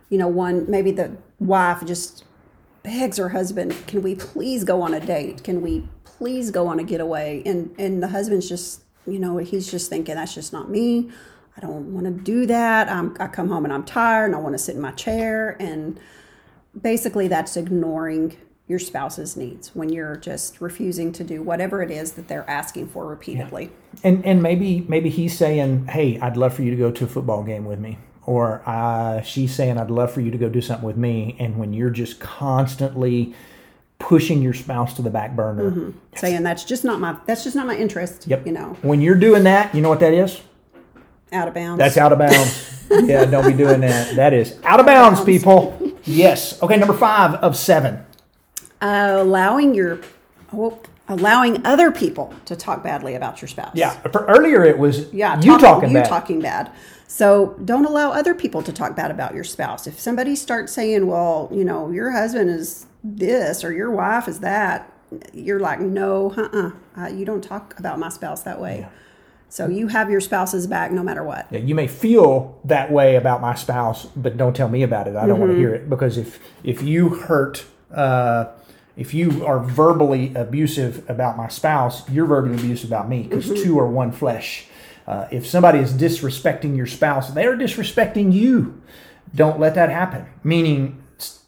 you 0.09 0.18
know, 0.18 0.28
one 0.28 0.68
maybe 0.71 0.90
the 0.90 1.16
wife 1.38 1.85
just 1.85 2.25
begs 2.83 3.18
her 3.18 3.30
husband, 3.30 3.75
"Can 3.87 4.02
we 4.02 4.14
please 4.14 4.64
go 4.64 4.80
on 4.80 4.95
a 4.95 5.00
date? 5.00 5.45
Can 5.45 5.61
we 5.61 5.88
please 6.04 6.50
go 6.50 6.66
on 6.66 6.78
a 6.78 6.85
getaway?" 6.85 7.42
And 7.45 7.75
and 7.78 8.02
the 8.02 8.09
husband's 8.09 8.49
just, 8.49 8.83
you 9.06 9.18
know, 9.18 9.37
he's 9.38 9.71
just 9.71 9.90
thinking 9.90 10.14
that's 10.14 10.35
just 10.35 10.52
not 10.52 10.71
me. 10.71 11.11
I 11.56 11.61
don't 11.61 11.95
want 11.95 12.06
to 12.06 12.12
do 12.12 12.47
that. 12.47 12.90
I'm, 12.90 13.16
I 13.18 13.28
come 13.28 13.49
home 13.49 13.64
and 13.64 13.73
I'm 13.73 13.85
tired 13.85 14.26
and 14.26 14.35
I 14.35 14.38
want 14.38 14.54
to 14.54 14.59
sit 14.59 14.75
in 14.75 14.80
my 14.80 14.90
chair. 14.92 15.56
And 15.59 15.99
basically, 16.80 17.28
that's 17.28 17.56
ignoring 17.56 18.37
your 18.68 18.78
spouse's 18.78 19.37
needs 19.37 19.75
when 19.75 19.90
you're 19.90 20.16
just 20.16 20.61
refusing 20.61 21.12
to 21.12 21.23
do 21.23 21.40
whatever 21.40 21.83
it 21.83 21.90
is 21.90 22.12
that 22.12 22.26
they're 22.26 22.49
asking 22.50 22.88
for 22.88 23.06
repeatedly. 23.06 23.71
And 24.02 24.25
and 24.25 24.42
maybe 24.42 24.85
maybe 24.88 25.09
he's 25.09 25.37
saying, 25.37 25.87
"Hey, 25.87 26.18
I'd 26.21 26.37
love 26.37 26.54
for 26.54 26.62
you 26.62 26.71
to 26.71 26.76
go 26.76 26.90
to 26.90 27.04
a 27.04 27.09
football 27.09 27.42
game 27.42 27.64
with 27.64 27.78
me," 27.78 27.99
or 28.25 28.62
uh, 28.66 29.23
she's 29.23 29.54
saying, 29.54 29.78
"I'd 29.78 29.90
love 29.90 30.12
for 30.12 30.21
you 30.21 30.30
to 30.30 30.38
go 30.38 30.49
do 30.49 30.61
something 30.61 30.87
with 30.87 30.97
me." 30.97 31.37
And 31.38 31.59
when 31.59 31.73
you're 31.73 31.90
just 31.90 32.18
constantly 32.18 33.35
pushing 33.99 34.42
your 34.42 34.52
spouse 34.52 34.95
to 34.95 35.02
the 35.02 35.11
back 35.11 35.35
burner, 35.35 35.92
Saying 36.16 36.42
that's 36.42 36.64
just 36.64 36.85
not 36.85 37.00
my 37.00 37.16
that's 37.26 37.45
just 37.45 37.56
not 37.56 37.66
my 37.66 37.76
interest. 37.76 38.26
Yep. 38.26 38.47
You 38.47 38.52
know, 38.52 38.76
when 38.83 39.00
you're 39.00 39.14
doing 39.14 39.45
that, 39.45 39.75
you 39.75 39.80
know 39.80 39.88
what 39.88 40.00
that 40.00 40.12
is? 40.12 40.40
out 41.33 41.49
of 41.49 41.54
bounds. 41.54 41.78
That's 41.78 41.97
out 41.97 42.12
of 42.12 42.18
bounds. 42.18 42.87
yeah, 42.90 43.25
don't 43.25 43.47
be 43.47 43.56
doing 43.56 43.80
that. 43.80 44.14
That 44.16 44.33
is 44.33 44.59
out 44.64 44.80
of 44.80 44.87
bounds, 44.87 45.23
people. 45.25 45.86
Yes. 46.07 46.61
Okay, 46.63 46.77
number 46.77 46.95
five 46.95 47.35
of 47.35 47.57
seven. 47.57 48.05
Uh, 48.81 49.17
allowing 49.19 49.75
your 49.75 50.01
oh, 50.53 50.79
allowing 51.09 51.65
other 51.67 51.91
people 51.91 52.33
to 52.45 52.57
talk 52.57 52.83
badly 52.83 53.15
about 53.15 53.41
your 53.41 53.49
spouse. 53.49 53.73
Yeah. 53.75 53.91
For 54.11 54.25
earlier, 54.27 54.65
it 54.65 54.79
was 54.79 55.13
Yeah, 55.13 55.41
you 55.41 55.53
talk- 55.53 55.61
talking 55.61 55.89
you 55.91 55.95
bad. 55.97 56.09
talking 56.09 56.41
bad. 56.41 56.71
So 57.09 57.57
don't 57.65 57.85
allow 57.85 58.11
other 58.11 58.35
people 58.35 58.63
to 58.63 58.73
talk 58.73 58.97
bad 58.97 59.11
about 59.11 59.35
your 59.35 59.45
spouse. 59.45 59.87
If 59.87 59.99
somebody 60.01 60.35
starts 60.37 60.73
saying, 60.73 61.07
"Well, 61.07 61.49
you 61.53 61.65
know, 61.65 61.91
your 61.91 62.11
husband 62.11 62.51
is 62.51 62.87
this 63.05 63.65
or 63.65 63.73
your 63.73 63.91
wife 63.91 64.27
is 64.29 64.41
that," 64.41 64.93
you're 65.33 65.61
like, 65.61 65.81
"No, 65.81 66.35
uh-uh. 66.37 66.71
uh, 67.01 67.07
you 67.09 67.25
don't 67.25 67.43
talk 67.45 67.79
about 67.79 67.99
my 67.99 68.09
spouse 68.09 68.43
that 68.43 68.61
way." 68.61 68.87
So 69.49 69.69
you 69.69 69.88
have 69.88 70.11
your 70.11 70.21
spouse's 70.21 70.67
back 70.67 70.91
no 70.93 71.03
matter 71.03 71.23
what. 71.23 71.47
Yeah, 71.50 71.61
you 71.61 71.75
may 71.75 71.87
feel 71.87 72.59
that 72.65 72.91
way 72.91 73.17
about 73.17 73.41
my 73.41 73.55
spouse, 73.55 74.07
but 74.17 74.37
don't 74.37 74.55
tell 74.55 74.69
me 74.69 74.83
about 74.83 75.09
it. 75.09 75.17
I 75.17 75.26
don't 75.26 75.41
want 75.41 75.53
to 75.53 75.59
hear 75.59 75.75
it 75.75 75.88
because 75.88 76.19
if 76.19 76.41
if 76.65 76.83
you 76.83 77.11
hurt, 77.11 77.65
uh, 77.93 78.47
if 78.97 79.15
you 79.15 79.47
are 79.47 79.61
verbally 79.61 80.35
abusive 80.35 81.09
about 81.09 81.37
my 81.37 81.49
spouse, 81.49 82.09
you're 82.11 82.26
verbally 82.26 82.57
abusive 82.57 82.91
about 82.91 83.09
me 83.09 83.23
because 83.23 83.47
two 83.62 83.79
are 83.79 83.88
one 83.88 84.12
flesh. 84.12 84.67
Uh, 85.07 85.29
if 85.31 85.47
somebody 85.47 85.79
is 85.79 85.93
disrespecting 85.93 86.76
your 86.76 86.87
spouse, 86.87 87.31
they 87.31 87.47
are 87.47 87.57
disrespecting 87.57 88.33
you. 88.33 88.83
Don't 89.35 89.61
let 89.61 89.76
that 89.76 89.88
happen. 89.91 90.26
Meaning, 90.43 91.03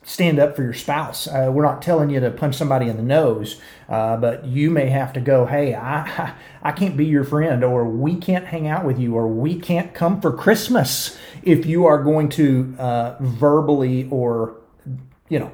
stand 0.08 0.38
up 0.38 0.56
for 0.56 0.62
your 0.62 0.72
spouse. 0.72 1.28
Uh, 1.28 1.50
we're 1.52 1.62
not 1.62 1.82
telling 1.82 2.08
you 2.08 2.18
to 2.18 2.30
punch 2.30 2.54
somebody 2.56 2.88
in 2.88 2.96
the 2.96 3.02
nose, 3.02 3.60
uh, 3.90 4.16
but 4.16 4.46
you 4.46 4.70
may 4.70 4.86
have 4.88 5.12
to 5.12 5.20
go, 5.20 5.44
hey, 5.44 5.74
I, 5.74 6.32
I 6.62 6.72
can't 6.72 6.96
be 6.96 7.04
your 7.04 7.24
friend, 7.24 7.62
or 7.62 7.84
we 7.84 8.16
can't 8.16 8.46
hang 8.46 8.66
out 8.66 8.86
with 8.86 8.98
you, 8.98 9.14
or 9.14 9.28
we 9.28 9.58
can't 9.60 9.92
come 9.92 10.20
for 10.22 10.32
Christmas 10.32 11.18
if 11.42 11.66
you 11.66 11.84
are 11.84 12.02
going 12.02 12.30
to 12.30 12.74
uh, 12.78 13.16
verbally 13.20 14.08
or, 14.10 14.56
you 15.28 15.40
know, 15.40 15.52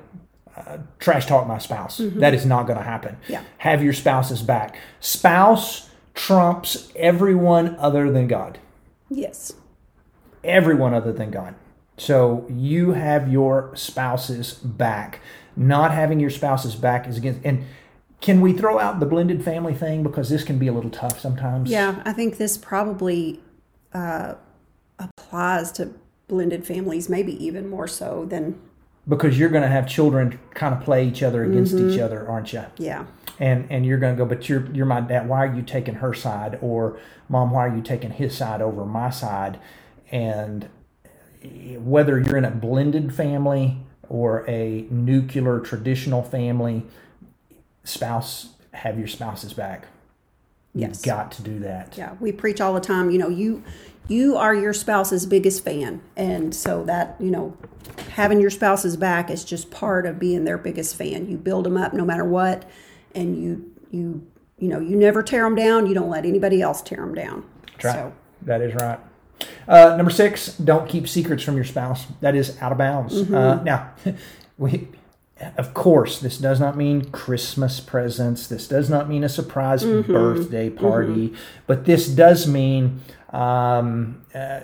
uh, 0.57 0.79
trash 1.01 1.27
talk 1.27 1.49
my 1.49 1.59
spouse. 1.59 1.99
That 1.99 2.33
is 2.33 2.47
not 2.47 2.69
going 2.69 2.79
to 2.79 2.85
happen. 2.85 3.17
Yeah. 3.29 3.43
Have 3.59 3.83
your 3.83 3.93
spouse's 3.93 4.41
back. 4.41 4.77
Spouse 5.01 5.91
trumps 6.15 6.93
everyone 6.95 7.75
other 7.81 8.09
than 8.13 8.29
God 8.29 8.59
Yes. 9.11 9.53
everyone 10.45 10.95
other 10.95 11.13
than 11.13 11.33
God. 11.33 11.57
So 11.97 12.47
you 12.49 12.93
have 12.93 13.31
your 13.31 13.71
spouse's 13.77 14.55
back. 14.55 15.21
Not 15.57 15.93
having 15.93 16.19
your 16.21 16.31
spouse's 16.31 16.75
back 16.75 17.07
is 17.07 17.17
against. 17.17 17.41
And 17.45 17.65
can 18.21 18.41
we 18.41 18.53
throw 18.53 18.79
out 18.81 19.01
the 19.01 19.07
blended 19.07 19.45
family 19.45 19.75
thing 19.75 20.03
because 20.03 20.29
this 20.29 20.43
can 20.45 20.59
be 20.59 20.67
a 20.67 20.73
little 20.73 20.91
tough 20.91 21.21
sometimes? 21.21 21.71
Yeah, 21.71 22.03
I 22.05 22.13
think 22.13 22.39
this 22.39 22.59
probably 22.59 23.41
uh, 23.93 24.35
applies 24.99 25.71
to 25.73 25.95
blended 26.27 26.67
families, 26.67 27.09
maybe 27.09 27.33
even 27.45 27.69
more 27.69 27.87
so 27.87 28.25
than 28.25 28.59
Because 29.07 29.39
you're 29.39 29.51
going 29.51 29.63
to 29.63 29.69
have 29.69 29.87
children 29.87 30.41
kind 30.55 30.75
of 30.75 30.81
play 30.83 31.07
each 31.07 31.23
other 31.23 31.45
against 31.45 31.75
Mm-hmm. 31.75 31.91
each 31.91 32.01
other, 32.01 32.27
aren't 32.29 32.53
you? 32.53 32.65
yeah. 32.79 33.05
And 33.41 33.67
and 33.69 33.85
you're 33.85 33.99
going 33.99 34.15
to 34.17 34.19
go, 34.25 34.29
but 34.29 34.49
you're 34.49 34.65
you're 34.73 34.87
my 34.87 35.01
dad. 35.01 35.29
Why 35.29 35.45
are 35.47 35.53
you 35.55 35.63
taking 35.63 35.97
her 35.97 36.15
side? 36.15 36.57
Or 36.63 37.01
mom, 37.29 37.51
why 37.51 37.67
are 37.67 37.77
you 37.77 37.83
taking 37.83 38.13
his 38.13 38.37
side 38.37 38.63
over 38.63 38.85
my 38.85 39.11
side? 39.11 39.59
And 40.13 40.69
whether 41.79 42.19
you're 42.19 42.37
in 42.37 42.45
a 42.45 42.51
blended 42.51 43.15
family 43.15 43.79
or 44.09 44.49
a 44.49 44.87
nuclear 44.91 45.61
traditional 45.61 46.23
family, 46.23 46.85
spouse 47.85 48.51
have 48.73 48.99
your 48.99 49.09
spouse's 49.09 49.53
back. 49.53 49.87
Yes. 50.75 50.91
You've 50.91 51.03
got 51.05 51.33
to 51.33 51.43
do 51.43 51.61
that. 51.61 51.97
Yeah, 51.97 52.15
we 52.19 52.33
preach 52.33 52.61
all 52.61 52.75
the 52.75 52.81
time. 52.81 53.11
You 53.11 53.19
know, 53.19 53.29
you 53.29 53.63
you 54.09 54.37
are 54.37 54.55
your 54.55 54.73
spouse's 54.73 55.25
biggest 55.25 55.65
fan, 55.65 56.03
and 56.17 56.55
so 56.55 56.83
that 56.85 57.17
you 57.21 57.31
know, 57.31 57.57
having 58.11 58.41
your 58.41 58.51
spouse's 58.51 58.97
back 58.97 59.31
is 59.31 59.45
just 59.45 59.71
part 59.71 60.05
of 60.05 60.19
being 60.19 60.45
their 60.45 60.59
biggest 60.59 60.97
fan. 60.97 61.29
You 61.29 61.37
build 61.37 61.65
them 61.65 61.77
up 61.77 61.93
no 61.93 62.05
matter 62.05 62.25
what, 62.25 62.69
and 63.15 63.41
you 63.41 63.73
you 63.93 64.27
you 64.59 64.69
know 64.69 64.81
you 64.81 64.97
never 64.97 65.23
tear 65.23 65.45
them 65.45 65.55
down. 65.55 65.87
You 65.87 65.95
don't 65.95 66.11
let 66.11 66.25
anybody 66.27 66.61
else 66.61 66.83
tear 66.83 66.99
them 66.99 67.15
down. 67.15 67.45
That's 67.75 67.85
right. 67.85 67.95
So 67.95 68.13
That 68.43 68.61
is 68.61 68.75
right. 68.75 68.99
Uh, 69.69 69.97
number 69.97 70.11
six, 70.11 70.57
don't 70.59 70.89
keep 70.89 71.09
secrets 71.09 71.43
from 71.43 71.57
your 71.57 71.65
spouse. 71.65 72.07
That 72.21 72.35
is 72.35 72.57
out 72.61 72.73
of 72.73 72.79
bounds. 72.79 73.15
Mm-hmm. 73.23 73.35
Uh, 73.35 73.63
now, 73.63 73.91
we, 74.59 74.89
of 75.57 75.75
course, 75.75 76.21
this 76.21 76.39
does 76.39 76.61
not 76.61 76.77
mean 76.77 77.11
Christmas 77.11 77.81
presents. 77.81 78.47
This 78.47 78.69
does 78.69 78.89
not 78.91 79.09
mean 79.09 79.25
a 79.25 79.29
surprise 79.29 79.83
Mm-hmm. 79.85 80.13
birthday 80.13 80.71
party. 80.71 81.35
But 81.67 81.85
this 81.87 82.09
does 82.09 82.47
mean 82.47 83.01
um, 83.31 84.23
uh, 84.35 84.61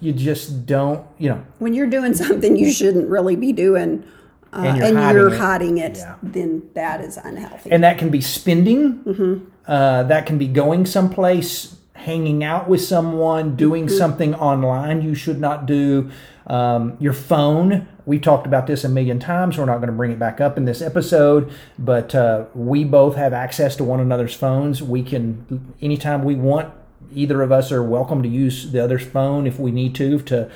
you 0.00 0.12
just 0.12 0.64
don't, 0.66 1.04
you 1.18 1.28
know, 1.30 1.44
when 1.58 1.74
you're 1.74 1.88
doing 1.90 2.14
something 2.14 2.56
you 2.56 2.70
shouldn't 2.72 3.08
really 3.08 3.34
be 3.36 3.52
doing, 3.52 4.04
uh, 4.52 4.58
And 4.58 4.82
and 4.82 5.16
you're 5.16 5.28
you're, 5.30 5.36
hiding 5.38 5.78
it. 5.78 5.82
hiding 5.82 5.96
it, 5.96 5.96
Yeah. 5.96 6.14
then 6.22 6.62
that 6.74 7.00
is 7.00 7.16
unhealthy. 7.16 7.70
and 7.72 7.82
that 7.82 7.98
can 7.98 8.10
be 8.10 8.20
spending 8.20 8.98
Mm-hmm. 9.04 9.44
uh, 9.66 10.02
that 10.04 10.26
can 10.26 10.38
be 10.38 10.46
going 10.46 10.86
someplace 10.86 11.76
hanging 12.04 12.42
out 12.44 12.68
with 12.68 12.80
someone 12.82 13.56
doing 13.56 13.86
Mm-hmm. 13.86 13.96
something 13.96 14.34
online 14.34 15.02
you 15.02 15.14
should 15.14 15.40
not 15.40 15.66
do. 15.66 16.10
Um, 16.46 16.96
your 17.00 17.12
phone 17.12 17.86
we've 18.04 18.20
talked 18.20 18.46
about 18.48 18.66
this 18.66 18.82
a 18.82 18.88
million 18.88 19.20
times. 19.20 19.56
We're 19.56 19.64
not 19.64 19.76
going 19.76 19.86
to 19.86 19.92
bring 19.92 20.10
it 20.10 20.18
back 20.18 20.40
up 20.40 20.56
in 20.58 20.64
this 20.64 20.82
episode 20.82 21.52
but 21.78 22.14
uh, 22.14 22.46
we 22.54 22.84
both 22.84 23.14
have 23.16 23.32
access 23.32 23.76
to 23.76 23.84
one 23.84 24.00
another's 24.00 24.34
phones. 24.34 24.82
We 24.82 25.02
can 25.04 25.74
anytime 25.80 26.24
we 26.24 26.34
want 26.34 26.72
either 27.14 27.42
of 27.42 27.52
us 27.52 27.70
are 27.70 27.82
welcome 27.82 28.22
to 28.22 28.28
use 28.28 28.72
the 28.72 28.82
other's 28.82 29.04
phone 29.06 29.46
if 29.46 29.58
we 29.58 29.70
need 29.70 29.94
to 29.96 30.18
to 30.20 30.50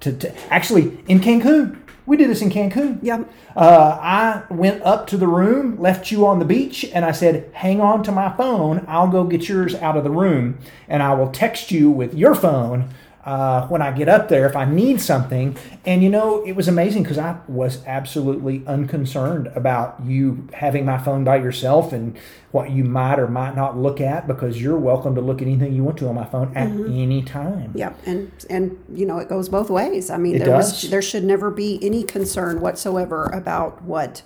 to, 0.00 0.12
to 0.12 0.52
actually 0.52 0.98
in 1.06 1.20
cancun 1.20 1.76
we 2.08 2.16
did 2.16 2.30
this 2.30 2.42
in 2.42 2.50
cancun 2.50 2.98
yeah, 3.02 3.24
uh, 3.56 3.98
I 4.00 4.42
went 4.52 4.82
up 4.82 5.06
to 5.08 5.16
the 5.16 5.28
room, 5.28 5.80
left 5.80 6.10
you 6.10 6.26
on 6.26 6.38
the 6.38 6.44
beach, 6.44 6.84
and 6.92 7.04
I 7.04 7.12
said, 7.12 7.50
Hang 7.52 7.80
on 7.80 8.02
to 8.04 8.12
my 8.12 8.34
phone. 8.36 8.84
I'll 8.88 9.08
go 9.08 9.24
get 9.24 9.48
yours 9.48 9.74
out 9.74 9.96
of 9.96 10.04
the 10.04 10.10
room, 10.10 10.58
and 10.88 11.02
I 11.02 11.14
will 11.14 11.30
text 11.30 11.70
you 11.70 11.90
with 11.90 12.14
your 12.14 12.34
phone 12.34 12.88
uh, 13.28 13.66
when 13.68 13.82
I 13.82 13.92
get 13.92 14.08
up 14.08 14.30
there 14.30 14.46
if 14.46 14.56
I 14.56 14.64
need 14.64 15.02
something. 15.02 15.54
And 15.84 16.02
you 16.02 16.08
know, 16.08 16.42
it 16.46 16.52
was 16.52 16.66
amazing 16.66 17.02
because 17.02 17.18
I 17.18 17.36
was 17.46 17.84
absolutely 17.84 18.62
unconcerned 18.66 19.48
about 19.48 20.00
you 20.02 20.48
having 20.54 20.86
my 20.86 20.96
phone 20.96 21.24
by 21.24 21.36
yourself 21.36 21.92
and 21.92 22.16
what 22.52 22.70
you 22.70 22.84
might 22.84 23.18
or 23.18 23.28
might 23.28 23.54
not 23.54 23.76
look 23.76 24.00
at 24.00 24.26
because 24.26 24.62
you're 24.62 24.78
welcome 24.78 25.14
to 25.14 25.20
look 25.20 25.42
at 25.42 25.46
anything 25.46 25.74
you 25.74 25.84
want 25.84 25.98
to 25.98 26.08
on 26.08 26.14
my 26.14 26.24
phone 26.24 26.56
at 26.56 26.68
any 26.68 27.22
time. 27.22 27.70
yeah, 27.74 27.92
and 28.06 28.32
and 28.48 28.82
you 28.94 29.04
know 29.04 29.18
it 29.18 29.28
goes 29.28 29.50
both 29.50 29.68
ways. 29.68 30.08
I 30.08 30.16
mean, 30.16 30.36
It 30.36 30.38
there 30.38 30.46
does. 30.56 30.82
was 30.84 30.90
there 30.90 31.02
should 31.02 31.24
never 31.24 31.50
be 31.50 31.78
any 31.82 32.04
concern 32.04 32.62
whatsoever 32.62 33.24
about 33.24 33.82
what 33.82 34.22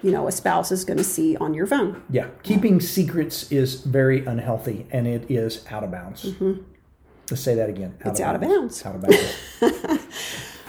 you 0.00 0.12
know 0.12 0.28
a 0.28 0.32
spouse 0.32 0.70
is 0.70 0.84
going 0.84 0.98
to 0.98 1.04
see 1.04 1.36
on 1.38 1.54
your 1.54 1.66
phone. 1.66 2.00
Yeah, 2.08 2.28
keeping 2.44 2.80
secrets 2.80 3.50
is 3.50 3.80
very 3.82 4.24
unhealthy, 4.24 4.86
and 4.92 5.08
it 5.08 5.28
is 5.28 5.66
out 5.72 5.82
of 5.82 5.90
bounds. 5.90 6.32
Let's 7.30 7.42
say 7.42 7.54
that 7.54 7.68
again. 7.68 7.94
Mm-hmm. 7.98 8.08
It's 8.10 8.20
out 8.20 8.34
of 8.34 8.40
bounds. 8.40 8.76
It's 8.76 8.86
out 8.86 8.96
of 8.96 9.02
bounds. 9.02 10.06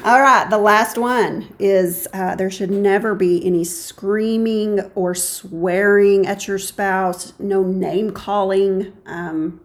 All 0.06 0.22
right, 0.22 0.50
the 0.50 0.58
last 0.58 0.98
one 0.98 1.48
is 1.60 2.10
uh, 2.14 2.36
there 2.36 2.52
should 2.52 2.70
never 2.72 3.16
be 3.16 3.46
any 3.46 3.64
screaming 3.64 4.82
or 4.96 5.16
swearing 5.16 6.28
at 6.28 6.46
your 6.48 6.60
spouse. 6.60 7.32
No 7.40 7.64
name 7.64 8.12
calling. 8.12 8.92
Um, 9.06 9.62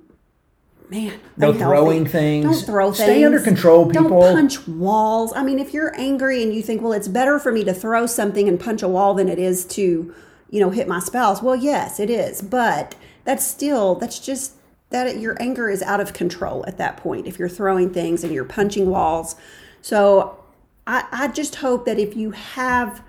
man, 0.88 1.18
No 1.36 1.50
unhealthy. 1.50 1.58
throwing 1.58 2.06
things. 2.06 2.44
Don't 2.44 2.66
throw 2.66 2.92
things. 2.92 2.98
Stay 2.98 3.24
under 3.24 3.40
control, 3.40 3.86
people. 3.90 4.20
Don't 4.20 4.34
punch 4.36 4.68
walls. 4.68 5.32
I 5.34 5.42
mean, 5.42 5.58
if 5.58 5.74
you're 5.74 5.92
angry 5.98 6.40
and 6.44 6.54
you 6.54 6.62
think, 6.62 6.82
well, 6.82 6.92
it's 6.92 7.08
better 7.08 7.40
for 7.40 7.50
me 7.50 7.64
to 7.64 7.74
throw 7.74 8.06
something 8.06 8.46
and 8.48 8.60
punch 8.60 8.80
a 8.82 8.88
wall 8.88 9.14
than 9.14 9.28
it 9.28 9.40
is 9.40 9.64
to, 9.66 10.14
you 10.50 10.60
know, 10.60 10.70
hit 10.70 10.86
my 10.86 11.00
spouse. 11.00 11.42
Well, 11.42 11.56
yes, 11.56 11.98
it 11.98 12.10
is, 12.10 12.42
but 12.42 12.94
that's 13.24 13.44
still 13.44 13.96
that's 13.96 14.20
just 14.20 14.52
that 14.90 15.18
your 15.18 15.36
anger 15.40 15.68
is 15.68 15.82
out 15.82 16.00
of 16.00 16.12
control 16.12 16.64
at 16.66 16.78
that 16.78 16.96
point. 16.96 17.26
If 17.26 17.38
you're 17.38 17.48
throwing 17.48 17.90
things 17.90 18.24
and 18.24 18.32
you're 18.32 18.44
punching 18.44 18.88
walls, 18.88 19.36
so 19.82 20.42
I, 20.86 21.04
I 21.12 21.28
just 21.28 21.56
hope 21.56 21.84
that 21.84 21.98
if 21.98 22.16
you 22.16 22.30
have 22.30 23.02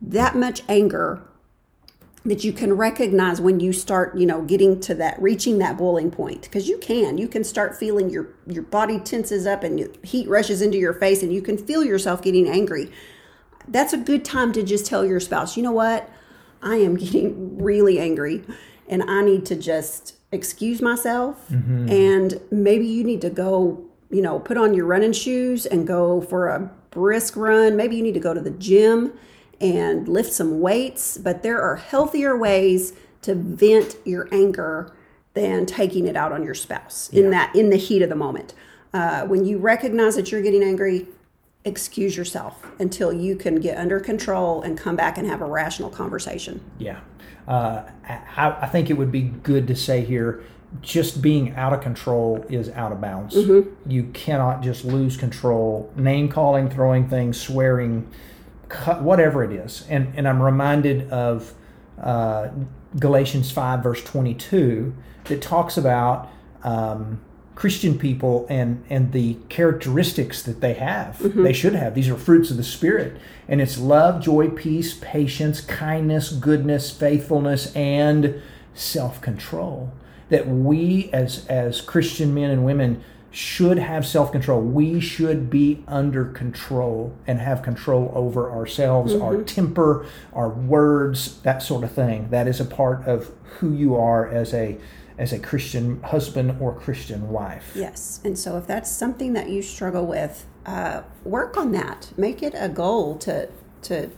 that 0.00 0.34
much 0.34 0.62
anger 0.68 1.22
that 2.24 2.44
you 2.44 2.52
can 2.52 2.72
recognize 2.74 3.40
when 3.40 3.58
you 3.58 3.72
start 3.72 4.16
you 4.16 4.26
know 4.26 4.42
getting 4.42 4.78
to 4.78 4.94
that 4.94 5.20
reaching 5.20 5.58
that 5.58 5.76
boiling 5.76 6.10
point 6.10 6.42
because 6.42 6.68
you 6.68 6.78
can. 6.78 7.18
You 7.18 7.28
can 7.28 7.44
start 7.44 7.76
feeling 7.76 8.10
your 8.10 8.28
your 8.46 8.62
body 8.62 8.98
tenses 9.00 9.46
up 9.46 9.62
and 9.62 9.96
heat 10.04 10.28
rushes 10.28 10.62
into 10.62 10.78
your 10.78 10.92
face 10.92 11.22
and 11.22 11.32
you 11.32 11.42
can 11.42 11.58
feel 11.58 11.84
yourself 11.84 12.22
getting 12.22 12.48
angry. 12.48 12.90
That's 13.68 13.92
a 13.92 13.98
good 13.98 14.24
time 14.24 14.52
to 14.54 14.62
just 14.62 14.86
tell 14.86 15.04
your 15.04 15.20
spouse 15.20 15.56
you 15.56 15.62
know 15.62 15.72
what? 15.72 16.08
I 16.62 16.76
am 16.76 16.96
getting 16.96 17.58
really 17.58 17.98
angry 17.98 18.44
and 18.92 19.02
i 19.10 19.20
need 19.22 19.44
to 19.44 19.56
just 19.56 20.14
excuse 20.32 20.80
myself. 20.80 21.36
And 21.90 22.40
maybe 22.50 22.86
you 22.86 23.04
need 23.04 23.20
to 23.20 23.30
go 23.30 23.84
you 24.10 24.22
know 24.22 24.40
put 24.40 24.56
on 24.56 24.74
your 24.74 24.86
running 24.86 25.12
shoes 25.12 25.66
and 25.66 25.86
go 25.86 26.22
for 26.22 26.48
a 26.48 26.70
brisk 26.90 27.36
run. 27.36 27.76
Maybe 27.76 27.96
you 27.96 28.02
need 28.02 28.14
to 28.14 28.20
go 28.20 28.34
to 28.34 28.40
the 28.40 28.50
gym 28.50 29.12
and 29.60 30.08
lift 30.08 30.32
some 30.32 30.60
weights, 30.60 31.18
but 31.18 31.42
there 31.42 31.60
are 31.62 31.76
healthier 31.76 32.36
ways 32.36 32.94
to 33.22 33.34
vent 33.34 33.96
your 34.04 34.28
anger 34.32 34.92
than 35.34 35.64
taking 35.64 36.06
it 36.06 36.16
out 36.16 36.32
on 36.32 36.42
your 36.42 36.54
spouse 36.54 37.08
in 37.10 37.30
that 37.30 37.54
in 37.54 37.70
the 37.70 37.76
heat 37.76 38.02
of 38.02 38.08
the 38.08 38.16
moment. 38.16 38.54
Uh, 38.92 39.24
when 39.26 39.46
you 39.46 39.58
recognize 39.58 40.16
that 40.16 40.30
you're 40.30 40.42
getting 40.42 40.62
angry, 40.62 41.06
excuse 41.64 42.16
yourself 42.16 42.66
until 42.78 43.12
you 43.12 43.36
can 43.36 43.60
get 43.60 43.78
under 43.78 44.00
control 44.00 44.62
and 44.62 44.76
come 44.76 44.96
back 44.96 45.16
and 45.16 45.26
have 45.28 45.40
a 45.40 45.46
rational 45.46 45.90
conversation. 45.90 46.60
Yeah. 46.78 47.00
Uh, 47.46 47.84
I, 48.08 48.56
I 48.62 48.68
think 48.68 48.90
it 48.90 48.94
would 48.94 49.12
be 49.12 49.22
good 49.22 49.66
to 49.68 49.76
say 49.76 50.04
here 50.04 50.42
just 50.80 51.20
being 51.20 51.54
out 51.54 51.72
of 51.72 51.80
control 51.80 52.44
is 52.48 52.70
out 52.70 52.92
of 52.92 53.00
bounds. 53.00 53.34
You 53.86 54.04
cannot 54.14 54.62
just 54.62 54.84
lose 54.84 55.16
control. 55.16 55.92
Name 55.96 56.28
calling, 56.28 56.70
throwing 56.70 57.08
things, 57.08 57.38
swearing, 57.38 58.10
cut, 58.68 59.02
whatever 59.02 59.44
it 59.44 59.52
is. 59.52 59.86
And, 59.90 60.12
and 60.16 60.26
I'm 60.26 60.42
reminded 60.42 61.10
of 61.10 61.52
uh, 62.00 62.48
Galatians 62.98 63.50
5, 63.50 63.82
verse 63.82 64.02
22, 64.02 64.94
that 65.24 65.42
talks 65.42 65.76
about 65.76 66.30
um, 66.62 67.20
Christian 67.62 67.96
people 67.96 68.44
and, 68.50 68.82
and 68.90 69.12
the 69.12 69.34
characteristics 69.48 70.42
that 70.42 70.60
they 70.60 70.74
have. 70.74 71.18
Mm-hmm. 71.18 71.44
They 71.44 71.52
should 71.52 71.76
have. 71.76 71.94
These 71.94 72.08
are 72.08 72.16
fruits 72.16 72.50
of 72.50 72.56
the 72.56 72.64
Spirit. 72.64 73.16
And 73.46 73.60
it's 73.60 73.78
love, 73.78 74.20
joy, 74.20 74.48
peace, 74.48 74.98
patience, 75.00 75.60
kindness, 75.60 76.32
goodness, 76.32 76.90
faithfulness, 76.90 77.72
and 77.76 78.42
self 78.74 79.20
control. 79.20 79.92
That 80.28 80.48
we 80.48 81.08
as, 81.12 81.46
as 81.46 81.80
Christian 81.80 82.34
men 82.34 82.50
and 82.50 82.64
women 82.64 83.04
should 83.30 83.78
have 83.78 84.04
self 84.04 84.32
control. 84.32 84.60
We 84.60 84.98
should 84.98 85.48
be 85.48 85.84
under 85.86 86.24
control 86.24 87.16
and 87.28 87.38
have 87.38 87.62
control 87.62 88.10
over 88.12 88.50
ourselves, 88.50 89.14
our 89.14 89.34
mm-hmm. 89.34 89.44
temper, 89.44 90.04
our 90.32 90.48
words, 90.48 91.40
that 91.42 91.62
sort 91.62 91.84
of 91.84 91.92
thing. 91.92 92.28
That 92.30 92.48
is 92.48 92.58
a 92.58 92.64
part 92.64 93.06
of 93.06 93.30
who 93.60 93.72
you 93.72 93.94
are 93.94 94.26
as 94.26 94.52
a 94.52 94.78
as 95.18 95.32
a 95.32 95.38
Christian 95.38 96.00
husband 96.02 96.56
or 96.60 96.74
Christian 96.74 97.28
wife. 97.28 97.72
Yes. 97.74 98.20
And 98.24 98.38
so 98.38 98.56
if 98.56 98.66
that's 98.66 98.90
something 98.90 99.32
that 99.34 99.48
you 99.48 99.62
struggle 99.62 100.06
with, 100.06 100.46
uh, 100.66 101.02
work 101.24 101.56
on 101.56 101.72
that. 101.72 102.12
Make 102.16 102.42
it 102.42 102.54
a 102.56 102.68
goal 102.68 103.16
to 103.18 103.48
to 103.82 104.10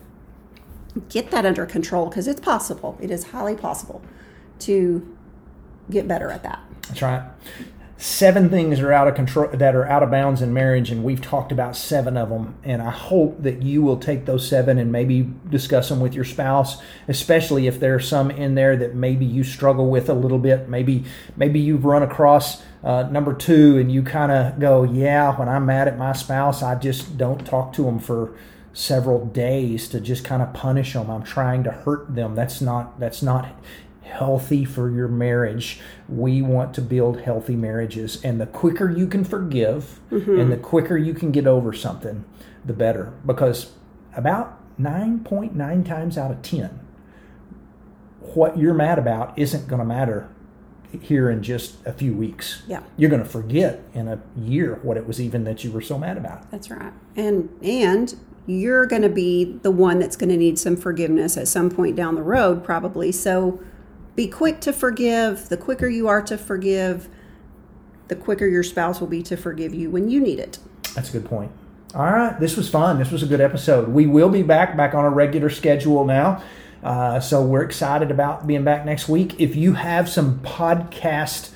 get 1.08 1.30
that 1.30 1.44
under 1.44 1.66
control 1.66 2.08
because 2.08 2.28
it's 2.28 2.40
possible. 2.40 2.98
It 3.00 3.10
is 3.10 3.24
highly 3.24 3.56
possible 3.56 4.02
to 4.60 5.16
get 5.90 6.06
better 6.06 6.30
at 6.30 6.42
that. 6.42 6.60
That's 6.88 7.02
right. 7.02 7.22
Seven 7.96 8.50
things 8.50 8.80
are 8.80 8.92
out 8.92 9.06
of 9.06 9.14
control 9.14 9.48
that 9.52 9.76
are 9.76 9.86
out 9.86 10.02
of 10.02 10.10
bounds 10.10 10.42
in 10.42 10.52
marriage, 10.52 10.90
and 10.90 11.04
we've 11.04 11.22
talked 11.22 11.52
about 11.52 11.76
seven 11.76 12.16
of 12.16 12.28
them. 12.28 12.56
And 12.64 12.82
I 12.82 12.90
hope 12.90 13.40
that 13.44 13.62
you 13.62 13.82
will 13.82 13.98
take 13.98 14.24
those 14.24 14.48
seven 14.48 14.78
and 14.78 14.90
maybe 14.90 15.32
discuss 15.48 15.90
them 15.90 16.00
with 16.00 16.12
your 16.12 16.24
spouse, 16.24 16.82
especially 17.06 17.68
if 17.68 17.78
there 17.78 17.94
are 17.94 18.00
some 18.00 18.32
in 18.32 18.56
there 18.56 18.76
that 18.76 18.96
maybe 18.96 19.24
you 19.24 19.44
struggle 19.44 19.90
with 19.90 20.08
a 20.08 20.14
little 20.14 20.40
bit. 20.40 20.68
Maybe 20.68 21.04
maybe 21.36 21.60
you've 21.60 21.84
run 21.84 22.02
across 22.02 22.62
uh, 22.82 23.04
number 23.04 23.32
two, 23.32 23.78
and 23.78 23.92
you 23.92 24.02
kind 24.02 24.32
of 24.32 24.58
go, 24.58 24.82
"Yeah, 24.82 25.36
when 25.36 25.48
I'm 25.48 25.64
mad 25.64 25.86
at 25.86 25.96
my 25.96 26.14
spouse, 26.14 26.64
I 26.64 26.74
just 26.74 27.16
don't 27.16 27.46
talk 27.46 27.72
to 27.74 27.84
them 27.84 27.98
for." 27.98 28.34
several 28.76 29.24
days 29.26 29.86
to 29.86 30.00
just 30.00 30.24
kind 30.24 30.42
of 30.42 30.52
punish 30.52 30.94
them 30.94 31.08
i'm 31.08 31.22
trying 31.22 31.62
to 31.62 31.70
hurt 31.70 32.12
them 32.12 32.34
that's 32.34 32.60
not 32.60 32.98
that's 32.98 33.22
not 33.22 33.56
healthy 34.04 34.64
for 34.64 34.90
your 34.90 35.08
marriage. 35.08 35.80
We 36.08 36.42
want 36.42 36.74
to 36.74 36.82
build 36.82 37.22
healthy 37.22 37.56
marriages. 37.56 38.22
And 38.24 38.40
the 38.40 38.46
quicker 38.46 38.90
you 38.90 39.06
can 39.06 39.24
forgive 39.24 40.00
mm-hmm. 40.10 40.38
and 40.38 40.52
the 40.52 40.56
quicker 40.56 40.96
you 40.96 41.14
can 41.14 41.32
get 41.32 41.46
over 41.46 41.72
something, 41.72 42.24
the 42.64 42.72
better. 42.72 43.12
Because 43.26 43.72
about 44.14 44.60
9.9 44.80 45.86
times 45.86 46.18
out 46.18 46.30
of 46.30 46.42
10, 46.42 46.80
what 48.20 48.58
you're 48.58 48.74
mad 48.74 48.98
about 48.98 49.38
isn't 49.38 49.68
going 49.68 49.80
to 49.80 49.84
matter 49.84 50.28
here 51.00 51.30
in 51.30 51.42
just 51.42 51.84
a 51.86 51.92
few 51.92 52.14
weeks. 52.14 52.62
Yeah. 52.68 52.82
You're 52.96 53.10
going 53.10 53.22
to 53.22 53.28
forget 53.28 53.82
in 53.94 54.08
a 54.08 54.20
year 54.36 54.78
what 54.82 54.96
it 54.96 55.06
was 55.06 55.20
even 55.20 55.44
that 55.44 55.64
you 55.64 55.72
were 55.72 55.80
so 55.80 55.98
mad 55.98 56.16
about. 56.16 56.50
That's 56.50 56.70
right. 56.70 56.92
And 57.16 57.48
and 57.62 58.14
you're 58.46 58.86
going 58.86 59.02
to 59.02 59.08
be 59.08 59.58
the 59.62 59.70
one 59.70 59.98
that's 59.98 60.16
going 60.16 60.28
to 60.28 60.36
need 60.36 60.58
some 60.58 60.76
forgiveness 60.76 61.36
at 61.36 61.48
some 61.48 61.70
point 61.70 61.96
down 61.96 62.14
the 62.14 62.22
road 62.22 62.62
probably. 62.62 63.10
So 63.10 63.60
be 64.16 64.28
quick 64.28 64.60
to 64.60 64.72
forgive. 64.72 65.48
The 65.48 65.56
quicker 65.56 65.88
you 65.88 66.08
are 66.08 66.22
to 66.22 66.38
forgive, 66.38 67.08
the 68.08 68.16
quicker 68.16 68.46
your 68.46 68.62
spouse 68.62 69.00
will 69.00 69.08
be 69.08 69.22
to 69.24 69.36
forgive 69.36 69.74
you 69.74 69.90
when 69.90 70.08
you 70.08 70.20
need 70.20 70.38
it. 70.38 70.58
That's 70.94 71.10
a 71.10 71.12
good 71.12 71.24
point. 71.24 71.52
All 71.94 72.02
right, 72.02 72.38
this 72.40 72.56
was 72.56 72.68
fun. 72.68 72.98
This 72.98 73.12
was 73.12 73.22
a 73.22 73.26
good 73.26 73.40
episode. 73.40 73.88
We 73.88 74.06
will 74.06 74.28
be 74.28 74.42
back 74.42 74.76
back 74.76 74.94
on 74.94 75.04
a 75.04 75.10
regular 75.10 75.48
schedule 75.48 76.04
now. 76.04 76.42
Uh, 76.82 77.20
so 77.20 77.42
we're 77.42 77.62
excited 77.62 78.10
about 78.10 78.46
being 78.46 78.64
back 78.64 78.84
next 78.84 79.08
week. 79.08 79.40
If 79.40 79.56
you 79.56 79.74
have 79.74 80.08
some 80.08 80.40
podcast 80.40 81.50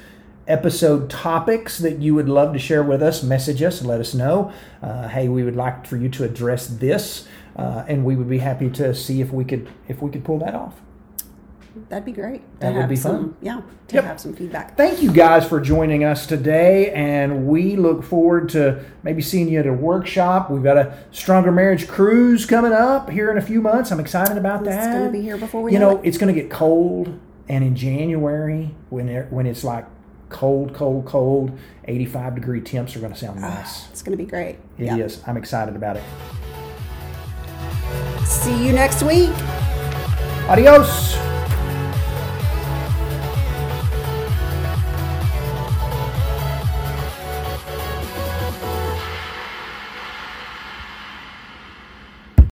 episode 0.47 1.11
topics 1.11 1.79
that 1.79 1.99
you 1.99 2.15
would 2.15 2.29
love 2.29 2.53
to 2.55 2.59
share 2.59 2.83
with 2.83 3.03
us, 3.03 3.23
message 3.23 3.63
us 3.63 3.83
let 3.83 4.01
us 4.01 4.15
know. 4.15 4.53
Uh, 4.81 5.09
hey, 5.09 5.29
we 5.29 5.43
would 5.43 5.57
like 5.57 5.87
for 5.87 5.97
you 5.97 6.09
to 6.09 6.25
address 6.25 6.67
this, 6.69 7.29
uh, 7.57 7.85
and 7.87 8.05
we 8.05 8.17
would 8.17 8.29
be 8.29 8.39
happy 8.39 8.71
to 8.71 8.95
see 8.95 9.21
if 9.21 9.33
we 9.33 9.45
could 9.45 9.69
if 9.89 10.01
we 10.01 10.11
could 10.11 10.25
pull 10.25 10.39
that 10.39 10.55
off. 10.55 10.81
That'd 11.89 12.05
be 12.05 12.13
great. 12.13 12.43
That 12.61 12.75
would 12.75 12.89
be 12.89 12.97
some, 12.97 13.17
fun. 13.17 13.37
Yeah, 13.41 13.61
to 13.89 13.95
Yep. 13.95 14.05
have 14.05 14.21
some 14.21 14.33
feedback. 14.35 14.77
Thank 14.77 15.03
you 15.03 15.13
guys 15.13 15.47
for 15.49 15.61
joining 15.61 16.03
us 16.05 16.27
today, 16.27 16.91
and 16.93 17.47
we 17.47 17.77
look 17.77 18.03
forward 18.03 18.49
to 18.51 18.85
maybe 19.03 19.23
seeing 19.23 19.49
you 19.49 19.61
at 19.61 19.67
a 19.67 19.73
workshop. 19.73 20.51
We've 20.51 20.63
got 20.63 20.77
a 20.77 20.95
Stronger 21.13 21.53
Marriage 21.53 21.87
cruise 21.89 22.47
coming 22.47 22.73
up 22.73 23.11
here 23.11 23.31
in 23.31 23.39
a 23.39 23.43
few 23.43 23.61
months. 23.61 23.91
I'm 23.93 24.01
excited 24.01 24.37
about 24.37 24.61
It's 24.67 24.71
that. 24.77 24.93
gonna 24.93 25.11
be 25.11 25.23
here 25.23 25.37
before 25.37 25.63
we 25.63 25.73
You 25.73 25.79
know 25.79 25.91
know, 25.95 25.99
it. 26.03 26.07
it's 26.09 26.19
going 26.19 26.35
to 26.35 26.41
get 26.41 26.51
cold, 26.51 27.19
and 27.49 27.65
in 27.65 27.75
January 27.77 28.75
when 28.91 29.09
it, 29.09 29.33
when 29.33 29.47
it's 29.47 29.63
like 29.65 29.87
cold, 30.31 30.75
cold, 30.75 31.07
cold, 31.07 31.59
85 31.87 32.35
degree 32.35 32.61
temps 32.61 32.95
are 32.97 33.01
going 33.01 33.13
to 33.13 33.19
sound 33.19 33.39
ah, 33.43 33.49
nice. 33.49 33.89
It's 33.91 34.03
going 34.03 34.17
to 34.17 34.23
be 34.23 34.29
great. 34.29 34.57
It 34.79 34.87
is. 34.99 35.17
yeah. 35.19 35.25
I'm 35.27 35.37
excited 35.39 35.75
about 35.77 35.97
it. 35.97 36.03
See 38.27 38.67
you 38.67 38.73
next 38.73 39.03
week. 39.03 39.31
Adios. 40.49 41.17